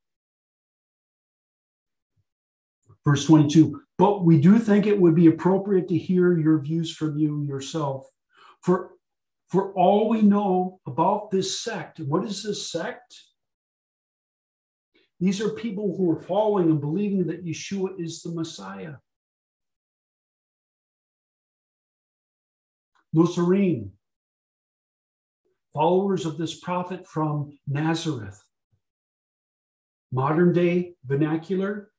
[3.05, 7.17] Verse 22 But we do think it would be appropriate to hear your views from
[7.17, 8.07] you yourself.
[8.61, 8.91] For,
[9.49, 13.15] for all we know about this sect, what is this sect?
[15.19, 18.95] These are people who are following and believing that Yeshua is the Messiah.
[23.13, 23.91] Nazarene,
[25.73, 28.43] followers of this prophet from Nazareth
[30.13, 31.89] modern day vernacular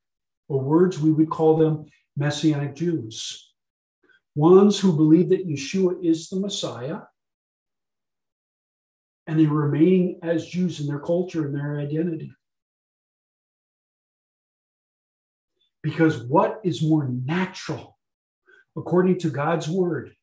[0.49, 3.53] or words, we would call them Messianic Jews.
[4.37, 7.01] Ones who believe that Yeshua is the Messiah
[9.27, 12.33] and they remain as Jews in their culture and their identity.
[15.83, 17.99] Because what is more natural,
[18.77, 20.15] according to God's word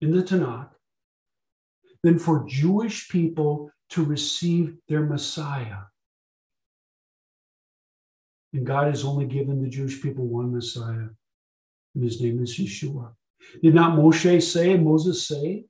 [0.00, 0.70] in the Tanakh,
[2.02, 5.84] than for Jewish people to receive their Messiah
[8.54, 11.08] and God has only given the Jewish people one Messiah,
[11.94, 13.12] and his name is Yeshua.
[13.62, 15.64] Did not Moshe say, Moses say,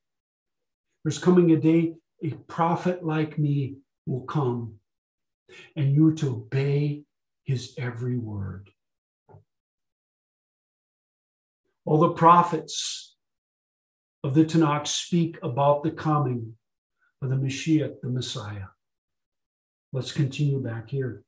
[1.03, 4.75] there's coming a day a prophet like me will come,
[5.77, 7.05] and you are to obey
[7.45, 8.71] his every word.
[11.87, 13.17] All the prophets
[14.23, 16.55] of the Tanakh speak about the coming
[17.23, 18.69] of the Mashiach, the Messiah.
[19.93, 21.23] Let's continue back here.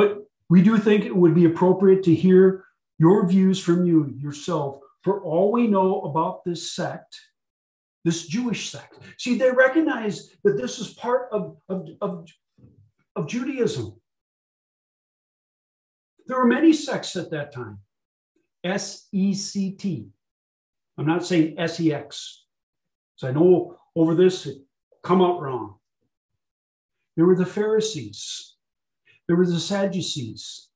[0.00, 2.64] But we do think it would be appropriate to hear
[2.98, 7.20] your views from you yourself for all we know about this sect,
[8.02, 8.94] this Jewish sect.
[9.18, 12.26] See, they recognize that this is part of, of, of,
[13.14, 14.00] of Judaism.
[16.26, 17.80] There were many sects at that time.
[18.64, 20.08] S E C T.
[20.96, 22.46] I'm not saying S E X.
[23.16, 24.62] So I know over this it
[25.02, 25.74] come out wrong.
[27.18, 28.49] There were the Pharisees.
[29.30, 30.70] There were the Sadducees.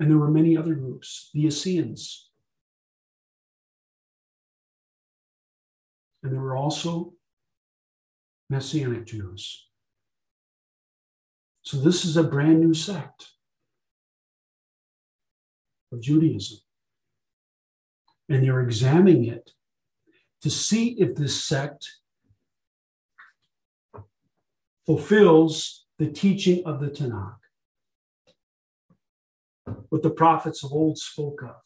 [0.00, 2.30] And there were many other groups, the Essenes.
[6.24, 7.12] And there were also
[8.50, 9.68] Messianic Jews.
[11.62, 13.28] So this is a brand new sect
[15.92, 16.58] of Judaism.
[18.28, 19.52] And they're examining it
[20.40, 22.01] to see if this sect
[24.86, 27.36] fulfills the teaching of the Tanakh,
[29.88, 31.60] what the prophets of old spoke of.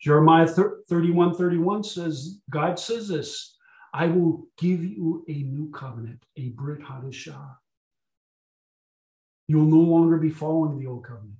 [0.00, 3.56] Jeremiah 31 31 says, God says this
[3.92, 7.56] I will give you a new covenant, a Brit Hadashah.
[9.46, 11.36] You will no longer be following the old covenant,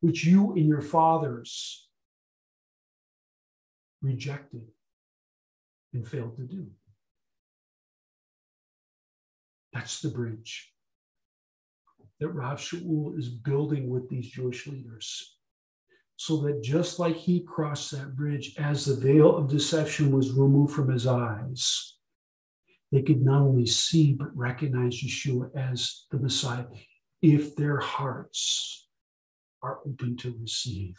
[0.00, 1.88] which you and your fathers
[4.02, 4.62] rejected
[5.94, 6.66] and failed to do.
[9.72, 10.72] That's the bridge
[12.22, 15.38] that Rav Shaul is building with these Jewish leaders.
[16.16, 20.72] So that just like he crossed that bridge as the veil of deception was removed
[20.72, 21.96] from his eyes,
[22.92, 26.66] they could not only see but recognize Yeshua as the Messiah
[27.22, 28.86] if their hearts
[29.62, 30.96] are open to receive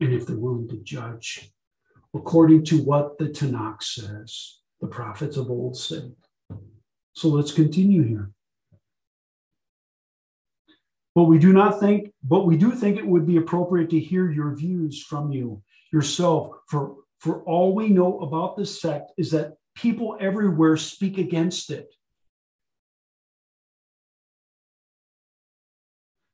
[0.00, 1.52] and if they're willing to judge
[2.14, 6.12] according to what the Tanakh says, the prophets of old said.
[7.14, 8.30] So let's continue here.
[11.14, 14.30] But we do not think, but we do think it would be appropriate to hear
[14.30, 16.56] your views from you yourself.
[16.68, 21.94] For, for all we know about this sect is that people everywhere speak against it.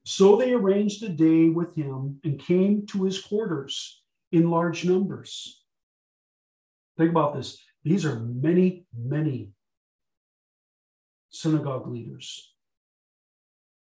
[0.05, 4.01] So they arranged a day with him and came to his quarters
[4.33, 5.62] in large numbers.
[6.97, 7.59] Think about this.
[7.85, 9.51] These are many, many
[11.41, 12.53] synagogue leaders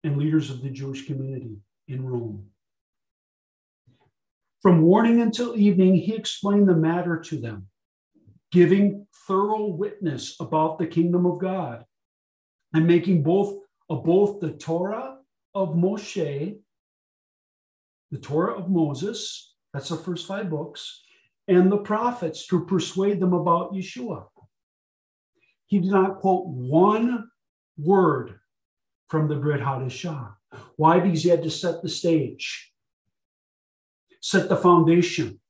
[0.04, 1.56] and leaders of the Jewish community
[1.88, 2.46] in Rome.
[4.62, 7.66] From morning until evening, he explained the matter to them,
[8.52, 11.84] giving thorough witness about the kingdom of God
[12.72, 15.16] and making both of both the Torah
[15.52, 16.56] of Moshe,
[18.12, 21.02] the Torah of Moses, that's the first five books,
[21.48, 24.26] and the prophets to persuade them about Yeshua.
[25.66, 27.29] He did not quote one
[27.82, 28.38] word
[29.08, 30.34] from the Brit Hadashah.
[30.76, 31.00] Why?
[31.00, 32.72] Because he had to set the stage,
[34.20, 35.40] set the foundation.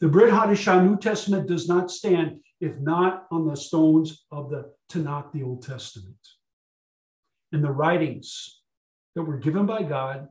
[0.00, 4.72] The Brit Hadashah New Testament does not stand if not on the stones of the
[4.90, 6.16] Tanakh, the Old Testament.
[7.50, 8.62] And the writings
[9.14, 10.28] that were given by God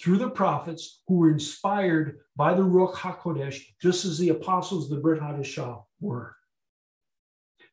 [0.00, 4.96] through the prophets who were inspired by the Ruach HaKodesh, just as the apostles of
[4.96, 6.36] the Brit Hadashah were.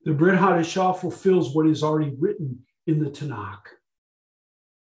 [0.08, 3.68] The Brit Hadashah fulfills what is already written in the Tanakh,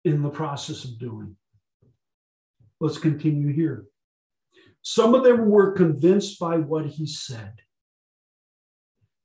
[0.06, 1.36] in the process of doing.
[2.80, 3.84] Let's continue here.
[4.82, 7.56] Some of them were convinced by what he said.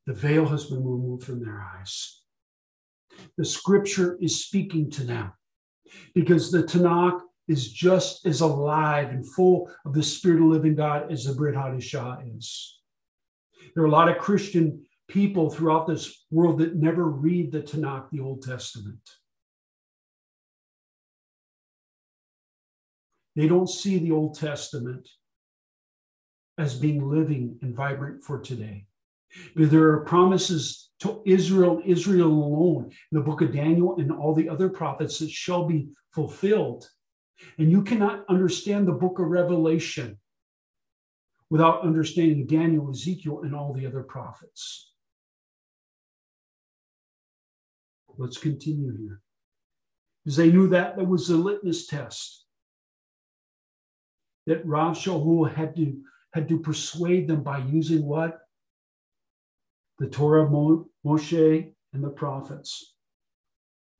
[0.06, 2.22] The veil has been removed from their eyes.
[3.38, 5.32] The scripture is speaking to them
[6.12, 11.12] because the Tanakh is just as alive and full of the Spirit of living God
[11.12, 12.80] as the Brit Hadashah is.
[13.76, 18.10] There are a lot of Christian people throughout this world that never read the Tanakh,
[18.10, 19.00] the Old Testament.
[23.36, 25.08] They don't see the Old Testament
[26.56, 28.86] as being living and vibrant for today.
[29.54, 34.34] Because there are promises to Israel, Israel alone, in the book of Daniel and all
[34.34, 36.88] the other prophets that shall be fulfilled.
[37.58, 40.18] And you cannot understand the book of Revelation
[41.50, 44.93] without understanding Daniel, Ezekiel, and all the other prophets.
[48.18, 49.20] Let's continue here.
[50.24, 52.44] Because they knew that that was the litmus test.
[54.46, 56.00] That Rav Shaul had to,
[56.32, 58.38] had to persuade them by using what?
[59.98, 62.94] The Torah of Moshe and the prophets.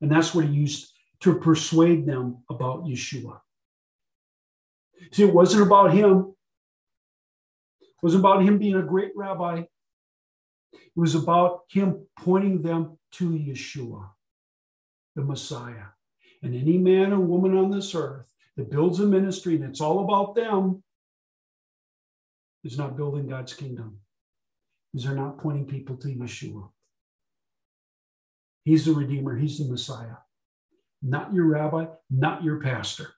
[0.01, 0.91] And that's what he used
[1.21, 3.39] to persuade them about Yeshua.
[5.11, 6.35] See, it wasn't about him.
[7.81, 9.63] It wasn't about him being a great rabbi.
[10.75, 14.09] It was about him pointing them to Yeshua,
[15.15, 15.87] the Messiah.
[16.43, 20.03] And any man or woman on this earth that builds a ministry and it's all
[20.03, 20.83] about them
[22.63, 23.99] is not building God's kingdom.
[24.91, 26.69] Because they're not pointing people to Yeshua.
[28.63, 30.17] He's the Redeemer, He's the Messiah.
[31.01, 33.13] Not your rabbi, not your pastor,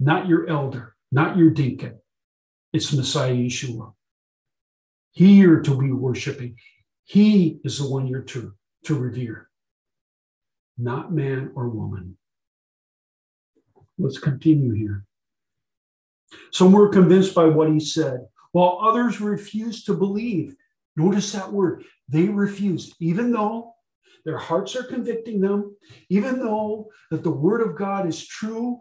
[0.00, 2.00] not your elder, not your deacon.
[2.72, 3.92] It's Messiah Yeshua.
[5.12, 6.56] Here to be worshiping.
[7.10, 8.54] He is the one you're to,
[8.84, 9.48] to revere,
[10.78, 12.16] not man or woman.
[13.98, 15.04] Let's continue here.
[16.52, 20.54] Some were convinced by what he said, while others refused to believe
[20.96, 21.84] Notice that word.
[22.08, 23.74] They refused, even though
[24.24, 25.74] their hearts are convicting them,
[26.08, 28.80] even though that the word of God is true,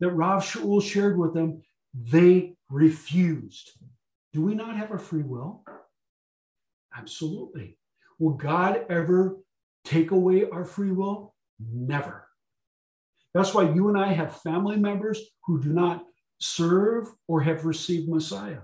[0.00, 1.62] that Rav Shaul shared with them,
[1.94, 3.70] they refused.
[4.32, 5.64] Do we not have a free will?
[6.96, 7.78] Absolutely.
[8.18, 9.38] Will God ever
[9.84, 11.34] take away our free will?
[11.58, 12.28] Never.
[13.34, 16.04] That's why you and I have family members who do not
[16.38, 18.60] serve or have received Messiah.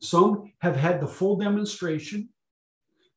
[0.00, 2.28] Some have had the full demonstration.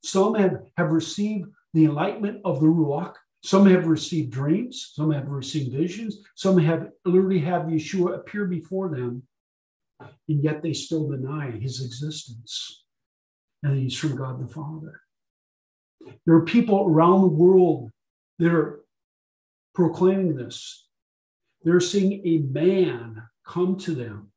[0.04, 3.16] Some have, have received the enlightenment of the Ruach.
[3.44, 4.92] Some have received dreams.
[4.94, 6.20] Some have received visions.
[6.36, 9.24] Some have literally have Yeshua appear before them,
[10.00, 12.84] and yet they still deny his existence.
[13.64, 15.02] And he's from God the Father.
[16.26, 17.92] There are people around the world
[18.40, 18.80] that are
[19.76, 20.88] proclaiming this.
[21.64, 24.32] They're seeing a man come to them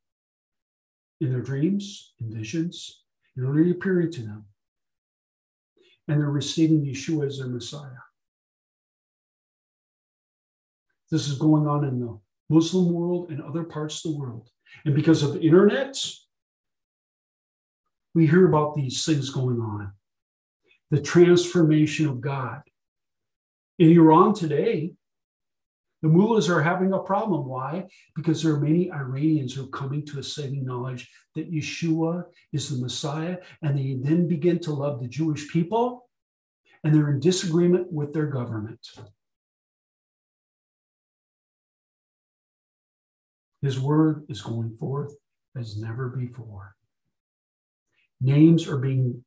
[1.21, 3.03] in their dreams and visions,
[3.37, 4.45] and already appearing to them.
[6.07, 7.89] And they're receiving Yeshua as their Messiah.
[11.09, 12.19] This is going on in the
[12.49, 14.49] Muslim world and other parts of the world.
[14.83, 15.95] And because of the internet,
[18.13, 19.91] we hear about these things going on.
[20.91, 22.61] The transformation of God.
[23.79, 24.93] In Iran today,
[26.03, 27.45] the mullahs are having a problem.
[27.45, 27.87] Why?
[28.15, 32.69] Because there are many Iranians who are coming to a saving knowledge that Yeshua is
[32.69, 36.09] the Messiah, and they then begin to love the Jewish people,
[36.83, 38.85] and they're in disagreement with their government.
[43.61, 45.15] His word is going forth
[45.55, 46.75] as never before.
[48.23, 49.23] Names are being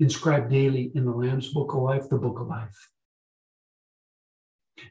[0.00, 2.90] inscribed daily in the Lamb's Book of Life, the Book of Life.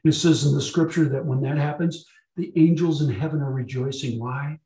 [0.02, 2.04] It says in the scripture that when that happens,
[2.36, 4.18] the angels in heaven are rejoicing.
[4.18, 4.58] Why?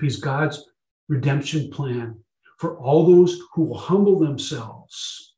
[0.00, 0.68] Because God's
[1.08, 2.18] redemption plan
[2.58, 5.36] for all those who will humble themselves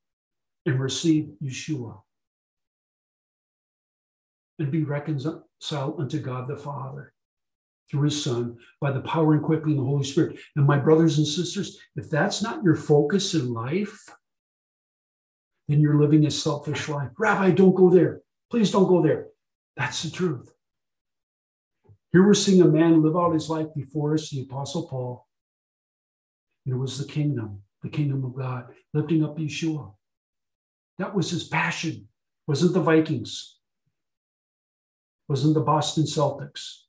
[0.64, 2.01] and receive Yeshua
[4.59, 7.12] and be reconciled unto God the Father
[7.91, 10.39] through his Son by the power and quickening of the Holy Spirit.
[10.57, 14.09] And my brothers and sisters, if that's not your focus in life,
[15.68, 17.11] then you're living a selfish life.
[17.18, 18.20] Rabbi, don't go there.
[18.51, 19.28] Please don't go there.
[19.76, 20.53] That's the truth.
[22.12, 25.26] Here we're seeing a man live out his life before us, the Apostle Paul.
[26.64, 29.93] And it was the kingdom, the kingdom of God, lifting up Yeshua.
[30.99, 32.09] That was his passion.
[32.47, 33.59] Wasn't the Vikings.
[35.28, 36.86] Wasn't the Boston Celtics.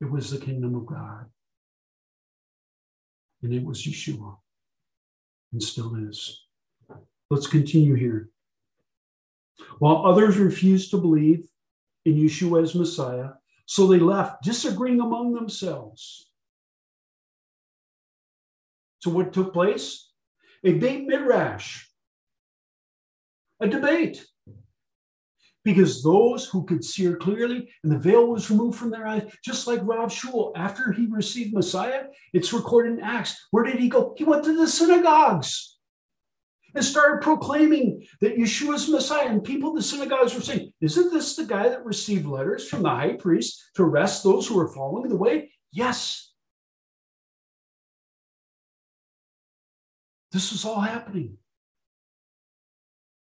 [0.00, 1.26] It was the kingdom of God.
[3.42, 4.36] And it was Yeshua.
[5.52, 6.44] And still is.
[7.30, 8.30] Let's continue here.
[9.78, 11.48] While others refused to believe
[12.04, 13.30] in Yeshua as Messiah,
[13.66, 16.30] so they left, disagreeing among themselves.
[19.00, 20.10] So, what took place?
[20.64, 21.86] A beit midrash,
[23.60, 24.24] a debate.
[25.66, 29.24] Because those who could see her clearly and the veil was removed from their eyes,
[29.44, 33.48] just like Rav Shaul, after he received Messiah, it's recorded in Acts.
[33.50, 34.14] Where did he go?
[34.16, 35.76] He went to the synagogues
[36.72, 39.26] and started proclaiming that Yeshua's Messiah.
[39.26, 42.84] And people in the synagogues were saying, Isn't this the guy that received letters from
[42.84, 45.50] the high priest to arrest those who are following the way?
[45.72, 46.32] Yes.
[50.30, 51.38] This is all happening.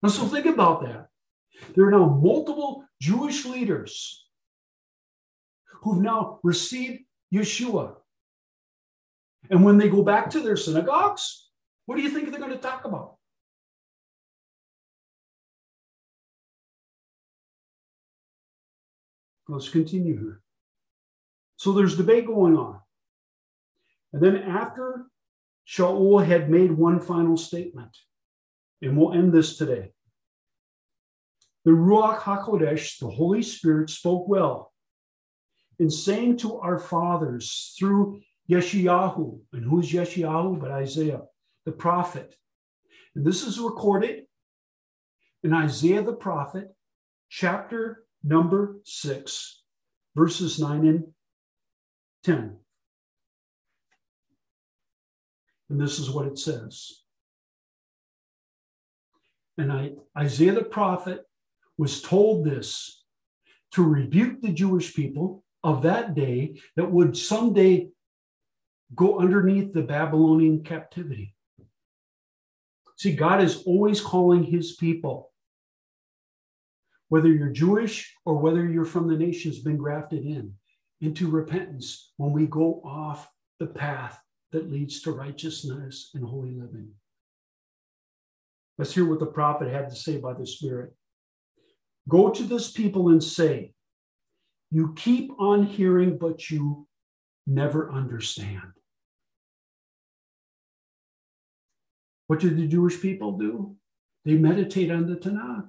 [0.02, 1.06] And so think about that.
[1.74, 4.26] There are now multiple Jewish leaders
[5.82, 7.96] who've now received Yeshua.
[9.50, 11.48] And when they go back to their synagogues,
[11.86, 13.16] what do you think they're going to talk about?
[19.48, 20.40] Let's continue here.
[21.56, 22.80] So there's debate going on.
[24.12, 25.06] And then after
[25.66, 27.96] Shaul had made one final statement,
[28.82, 29.92] and we'll end this today.
[31.66, 34.72] The Ruach HaKodesh, the Holy Spirit, spoke well
[35.80, 41.22] in saying to our fathers through Yeshayahu, and who's Yeshayahu but Isaiah,
[41.64, 42.36] the prophet.
[43.16, 44.26] And this is recorded
[45.42, 46.68] in Isaiah the prophet,
[47.28, 49.62] chapter number 6,
[50.14, 51.04] verses 9 and
[52.22, 52.58] 10.
[55.68, 57.02] And this is what it says.
[59.58, 61.25] And I, Isaiah the prophet
[61.78, 63.04] was told this
[63.72, 67.88] to rebuke the Jewish people of that day that would someday
[68.94, 71.34] go underneath the Babylonian captivity.
[72.96, 75.32] See, God is always calling his people
[77.08, 80.54] whether you're Jewish or whether you're from the nations, been grafted in
[81.00, 84.20] into repentance when we go off the path
[84.52, 86.90] that leads to righteousness and holy living.
[88.78, 90.94] Let's hear what the prophet had to say by the Spirit.
[92.08, 93.72] Go to this people and say,
[94.70, 96.86] You keep on hearing, but you
[97.46, 98.72] never understand.
[102.26, 103.76] What did the Jewish people do?
[104.24, 105.68] They meditate on the Tanakh.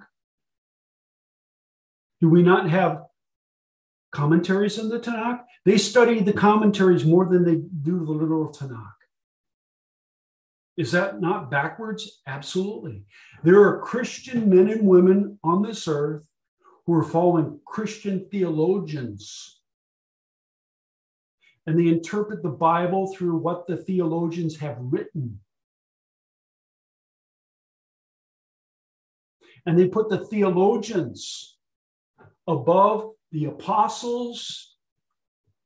[2.20, 3.04] Do we not have
[4.12, 5.44] commentaries on the Tanakh?
[5.66, 8.94] They study the commentaries more than they do the literal Tanakh.
[10.78, 12.22] Is that not backwards?
[12.28, 13.04] Absolutely.
[13.44, 16.27] There are Christian men and women on this earth
[16.88, 19.60] who are following Christian theologians.
[21.68, 25.42] And they interpret the Bible through what the theologians have written.
[29.66, 31.58] And they put the theologians
[32.48, 34.78] above the apostles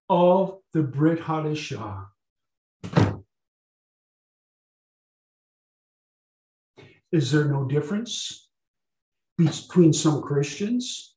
[0.09, 2.07] of the Brit Hadashah.
[7.11, 8.50] Is there no difference
[9.45, 11.15] between some Christians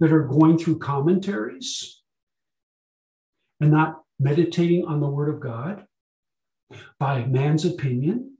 [0.00, 2.02] that are going through commentaries
[3.60, 5.86] and not meditating on the Word of God
[6.98, 8.36] by man's opinion?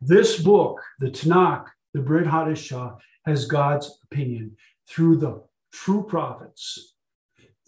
[0.00, 4.56] This book, the Tanakh, the Brit Hadashah, has God's opinion
[4.88, 5.42] through the
[5.72, 6.94] true prophets,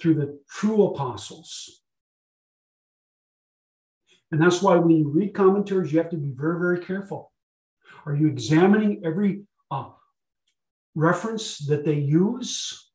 [0.01, 1.81] through the true apostles.
[4.31, 7.33] And that's why when you read commentaries, you have to be very, very careful.
[8.09, 9.91] Are you examining every uh,
[10.95, 12.91] reference that they use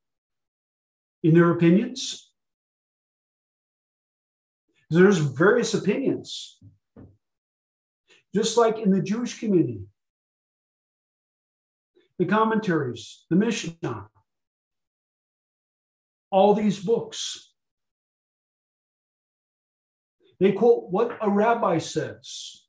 [1.22, 2.32] in their opinions?
[4.90, 6.58] There's various opinions.
[8.34, 9.82] Just like in the Jewish community,
[12.18, 14.08] the commentaries, the Mishnah,
[16.32, 17.54] all these books.
[20.40, 22.64] They quote what a rabbi says.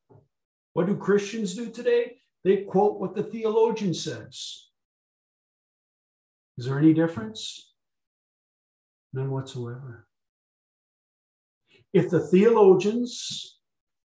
[0.75, 2.19] What do Christians do today?
[2.45, 4.69] They quote what the theologian says.
[6.59, 7.73] Is there any difference?
[9.13, 10.07] None whatsoever.
[11.93, 13.59] If the theologians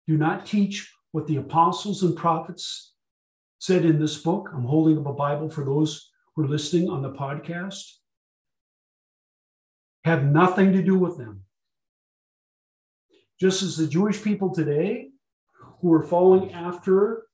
[0.07, 2.95] do not teach what the apostles and prophets
[3.59, 4.51] said in this book.
[4.55, 7.85] I'm holding up a Bible for those who are listening on the podcast.
[10.05, 11.43] Have nothing to do with them.
[13.41, 15.09] Just as the Jewish people today,
[15.81, 17.25] who are following after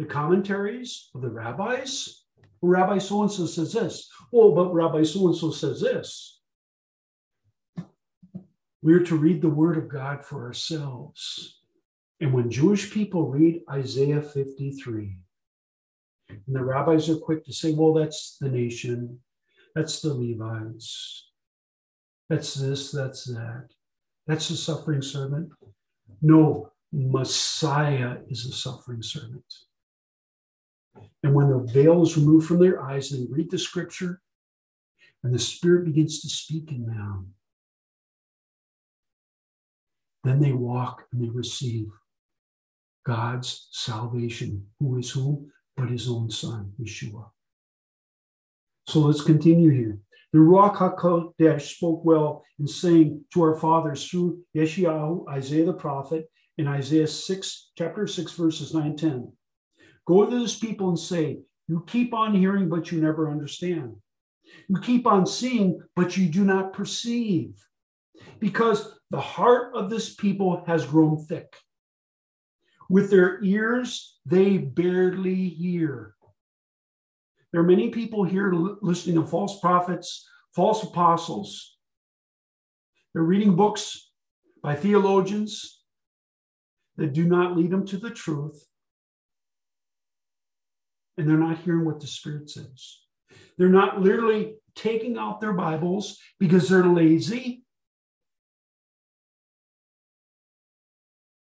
[0.00, 2.24] the commentaries of the rabbis,
[2.62, 4.08] Rabbi so and so says this.
[4.32, 6.40] Oh, but Rabbi so and so says this.
[8.80, 11.60] We're to read the word of God for ourselves.
[12.18, 15.18] And when Jewish people read Isaiah 53,
[16.30, 19.20] and the rabbis are quick to say, well, that's the nation,
[19.74, 21.30] that's the Levites,
[22.30, 23.68] that's this, that's that,
[24.26, 25.50] that's the suffering servant.
[26.22, 29.44] No, Messiah is a suffering servant.
[31.22, 34.20] And when the veil is removed from their eyes, they read the scripture,
[35.22, 37.34] and the Spirit begins to speak in them.
[40.24, 41.88] Then they walk and they receive
[43.04, 45.48] God's salvation, who is who?
[45.76, 47.30] But his own son, Yeshua.
[48.86, 49.98] So let's continue here.
[50.32, 56.30] The Ruach HaKodesh spoke well in saying to our fathers through Yeshayahu, Isaiah the prophet,
[56.58, 59.32] in Isaiah 6, chapter 6, verses 9 10.
[60.10, 61.38] Go to this people and say,
[61.68, 63.94] You keep on hearing, but you never understand.
[64.68, 67.54] You keep on seeing, but you do not perceive.
[68.40, 71.54] Because the heart of this people has grown thick.
[72.88, 76.16] With their ears, they barely hear.
[77.52, 78.52] There are many people here
[78.82, 81.76] listening to false prophets, false apostles.
[83.14, 84.10] They're reading books
[84.60, 85.84] by theologians
[86.96, 88.66] that do not lead them to the truth.
[91.20, 93.00] And they're not hearing what the Spirit says.
[93.58, 97.64] They're not literally taking out their Bibles because they're lazy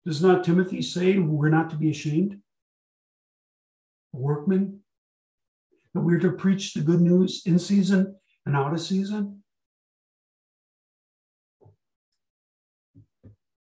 [0.09, 2.39] Does not Timothy say we're not to be ashamed?
[4.11, 4.80] Workmen?
[5.93, 9.43] That we're to preach the good news in season and out of season?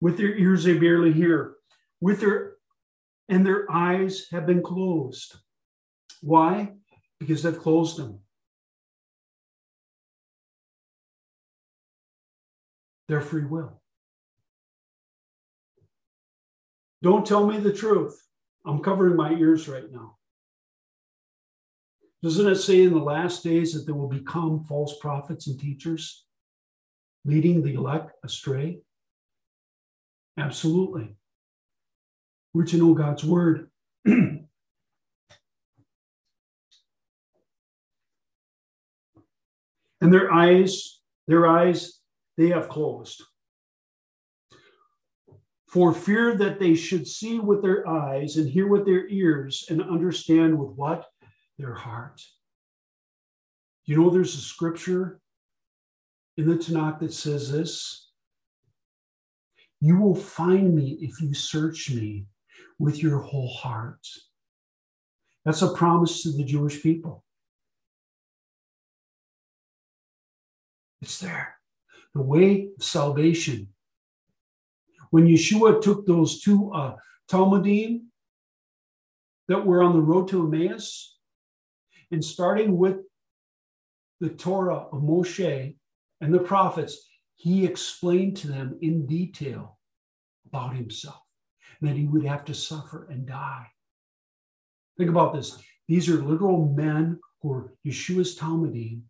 [0.03, 1.55] With their ears they barely hear.
[2.03, 2.57] With their
[3.31, 5.37] and their eyes have been closed.
[6.25, 6.73] Why?
[7.21, 8.21] Because they've closed them.
[13.09, 13.83] Their free will.
[17.03, 18.19] Don't tell me the truth.
[18.65, 20.17] I'm covering my ears right now.
[22.23, 26.25] Doesn't it say in the last days that there will become false prophets and teachers?
[27.25, 28.79] leading the elect astray?
[30.39, 31.17] Absolutely.
[32.53, 33.71] We're to know God's word.
[34.05, 34.47] and
[40.13, 42.01] their eyes, their eyes,
[42.37, 43.23] they have closed.
[45.67, 49.83] For fear that they should see with their eyes and hear with their ears and
[49.83, 51.07] understand with what?
[51.59, 52.23] Their heart.
[53.85, 55.21] You know, there's a scripture
[56.37, 58.11] in the Tanakh that says this
[59.81, 62.27] You will find me if you search me
[62.79, 64.07] with your whole heart.
[65.45, 67.24] That's a promise to the Jewish people.
[71.05, 71.59] It's there.
[72.15, 73.69] The way of salvation.
[75.11, 76.97] When Yeshua took those two uh,
[77.31, 78.05] talmidim
[79.49, 81.19] that were on the road to Emmaus,
[82.11, 83.01] and starting with
[84.21, 85.77] the Torah of Moshe
[86.23, 89.79] and the prophets, he explained to them in detail
[90.47, 91.21] about himself
[91.83, 93.67] that he would have to suffer and die.
[94.97, 95.59] Think about this.
[95.87, 99.03] These are literal men who were Yeshua's talmidim.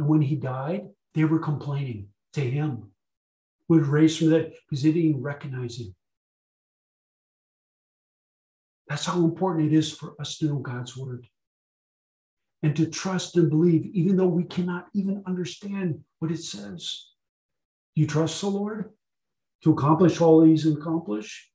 [0.00, 2.90] And when he died, they were complaining to him.
[3.68, 5.94] Would raise from that because they didn't recognize him.
[8.88, 11.28] That's how important it is for us to know God's word
[12.62, 17.08] and to trust and believe, even though we cannot even understand what it says.
[17.94, 18.88] Do you trust the Lord
[19.64, 21.50] to accomplish all these and accomplish?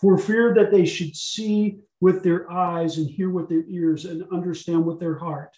[0.00, 4.24] For fear that they should see with their eyes and hear with their ears and
[4.32, 5.56] understand with their heart.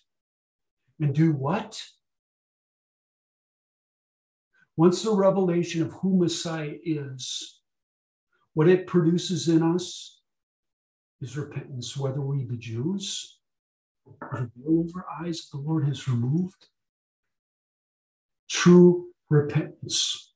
[1.02, 1.82] And do what?
[4.76, 7.60] Once the revelation of who Messiah is,
[8.54, 10.20] what it produces in us
[11.20, 13.40] is repentance, whether we be Jews
[14.06, 16.68] or the veil over eyes the Lord has removed.
[18.48, 20.34] True repentance.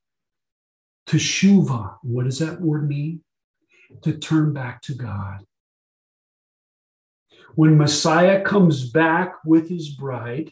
[1.07, 3.21] Teshuva, what does that word mean?
[4.01, 5.45] To turn back to God.
[7.55, 10.51] When Messiah comes back with his bride,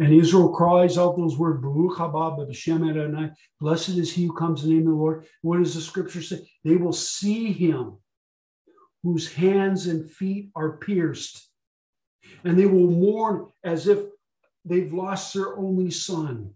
[0.00, 3.30] and Israel cries out those words, Baruch haba b'shem Adonai,
[3.60, 5.26] blessed is he who comes in the name of the Lord.
[5.42, 6.48] What does the scripture say?
[6.64, 7.98] They will see him
[9.04, 11.48] whose hands and feet are pierced,
[12.42, 14.00] and they will mourn as if
[14.64, 16.54] they've lost their only son.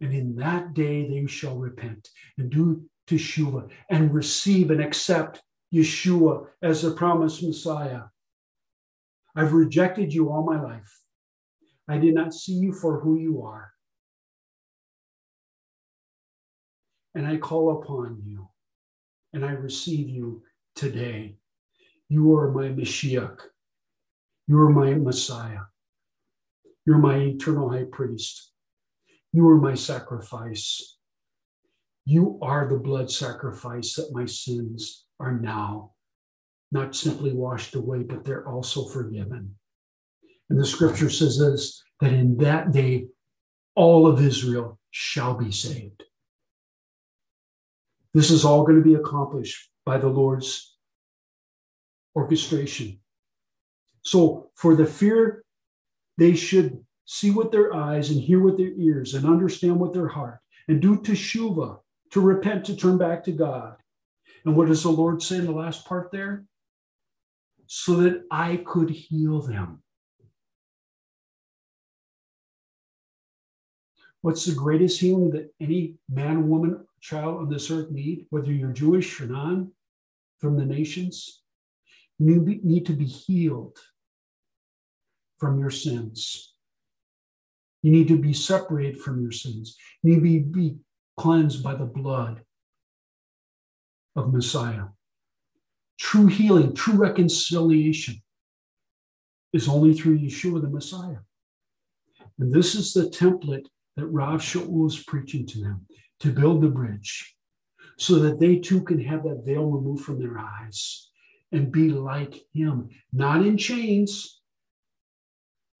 [0.00, 5.42] And in that day they shall repent and do teshuva and receive and accept
[5.74, 8.02] Yeshua as the promised Messiah.
[9.34, 11.01] I've rejected you all my life.
[11.92, 13.70] I did not see you for who you are.
[17.14, 18.48] And I call upon you
[19.34, 20.42] and I receive you
[20.74, 21.36] today.
[22.08, 23.40] You are my Mashiach.
[24.48, 25.64] You are my Messiah.
[26.86, 28.52] You're my eternal high priest.
[29.32, 30.96] You are my sacrifice.
[32.06, 35.92] You are the blood sacrifice that my sins are now
[36.70, 39.56] not simply washed away, but they're also forgiven.
[40.52, 43.06] And the scripture says this that in that day,
[43.74, 46.02] all of Israel shall be saved.
[48.12, 50.76] This is all going to be accomplished by the Lord's
[52.14, 53.00] orchestration.
[54.02, 55.42] So, for the fear,
[56.18, 60.08] they should see with their eyes and hear with their ears and understand with their
[60.08, 60.38] heart
[60.68, 61.78] and do teshuva,
[62.10, 63.76] to repent, to turn back to God.
[64.44, 66.44] And what does the Lord say in the last part there?
[67.68, 69.81] So that I could heal them.
[74.22, 78.72] What's the greatest healing that any man, woman, child on this earth need, whether you're
[78.72, 79.72] Jewish or non,
[80.38, 81.42] from the nations?
[82.18, 83.76] You need to be healed
[85.38, 86.54] from your sins.
[87.82, 89.76] You need to be separated from your sins.
[90.02, 90.76] You need to be, be
[91.16, 92.42] cleansed by the blood
[94.14, 94.84] of Messiah.
[95.98, 98.22] True healing, true reconciliation
[99.52, 101.18] is only through Yeshua the Messiah.
[102.38, 103.66] And this is the template
[103.96, 105.86] that Rav Shaul was preaching to them
[106.20, 107.34] to build the bridge
[107.98, 111.10] so that they too can have that veil removed from their eyes
[111.52, 114.40] and be like him, not in chains,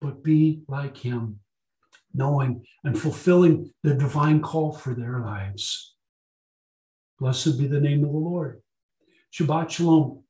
[0.00, 1.40] but be like him,
[2.12, 5.94] knowing and fulfilling the divine call for their lives.
[7.18, 8.60] Blessed be the name of the Lord.
[9.32, 10.20] Shabbat Shalom.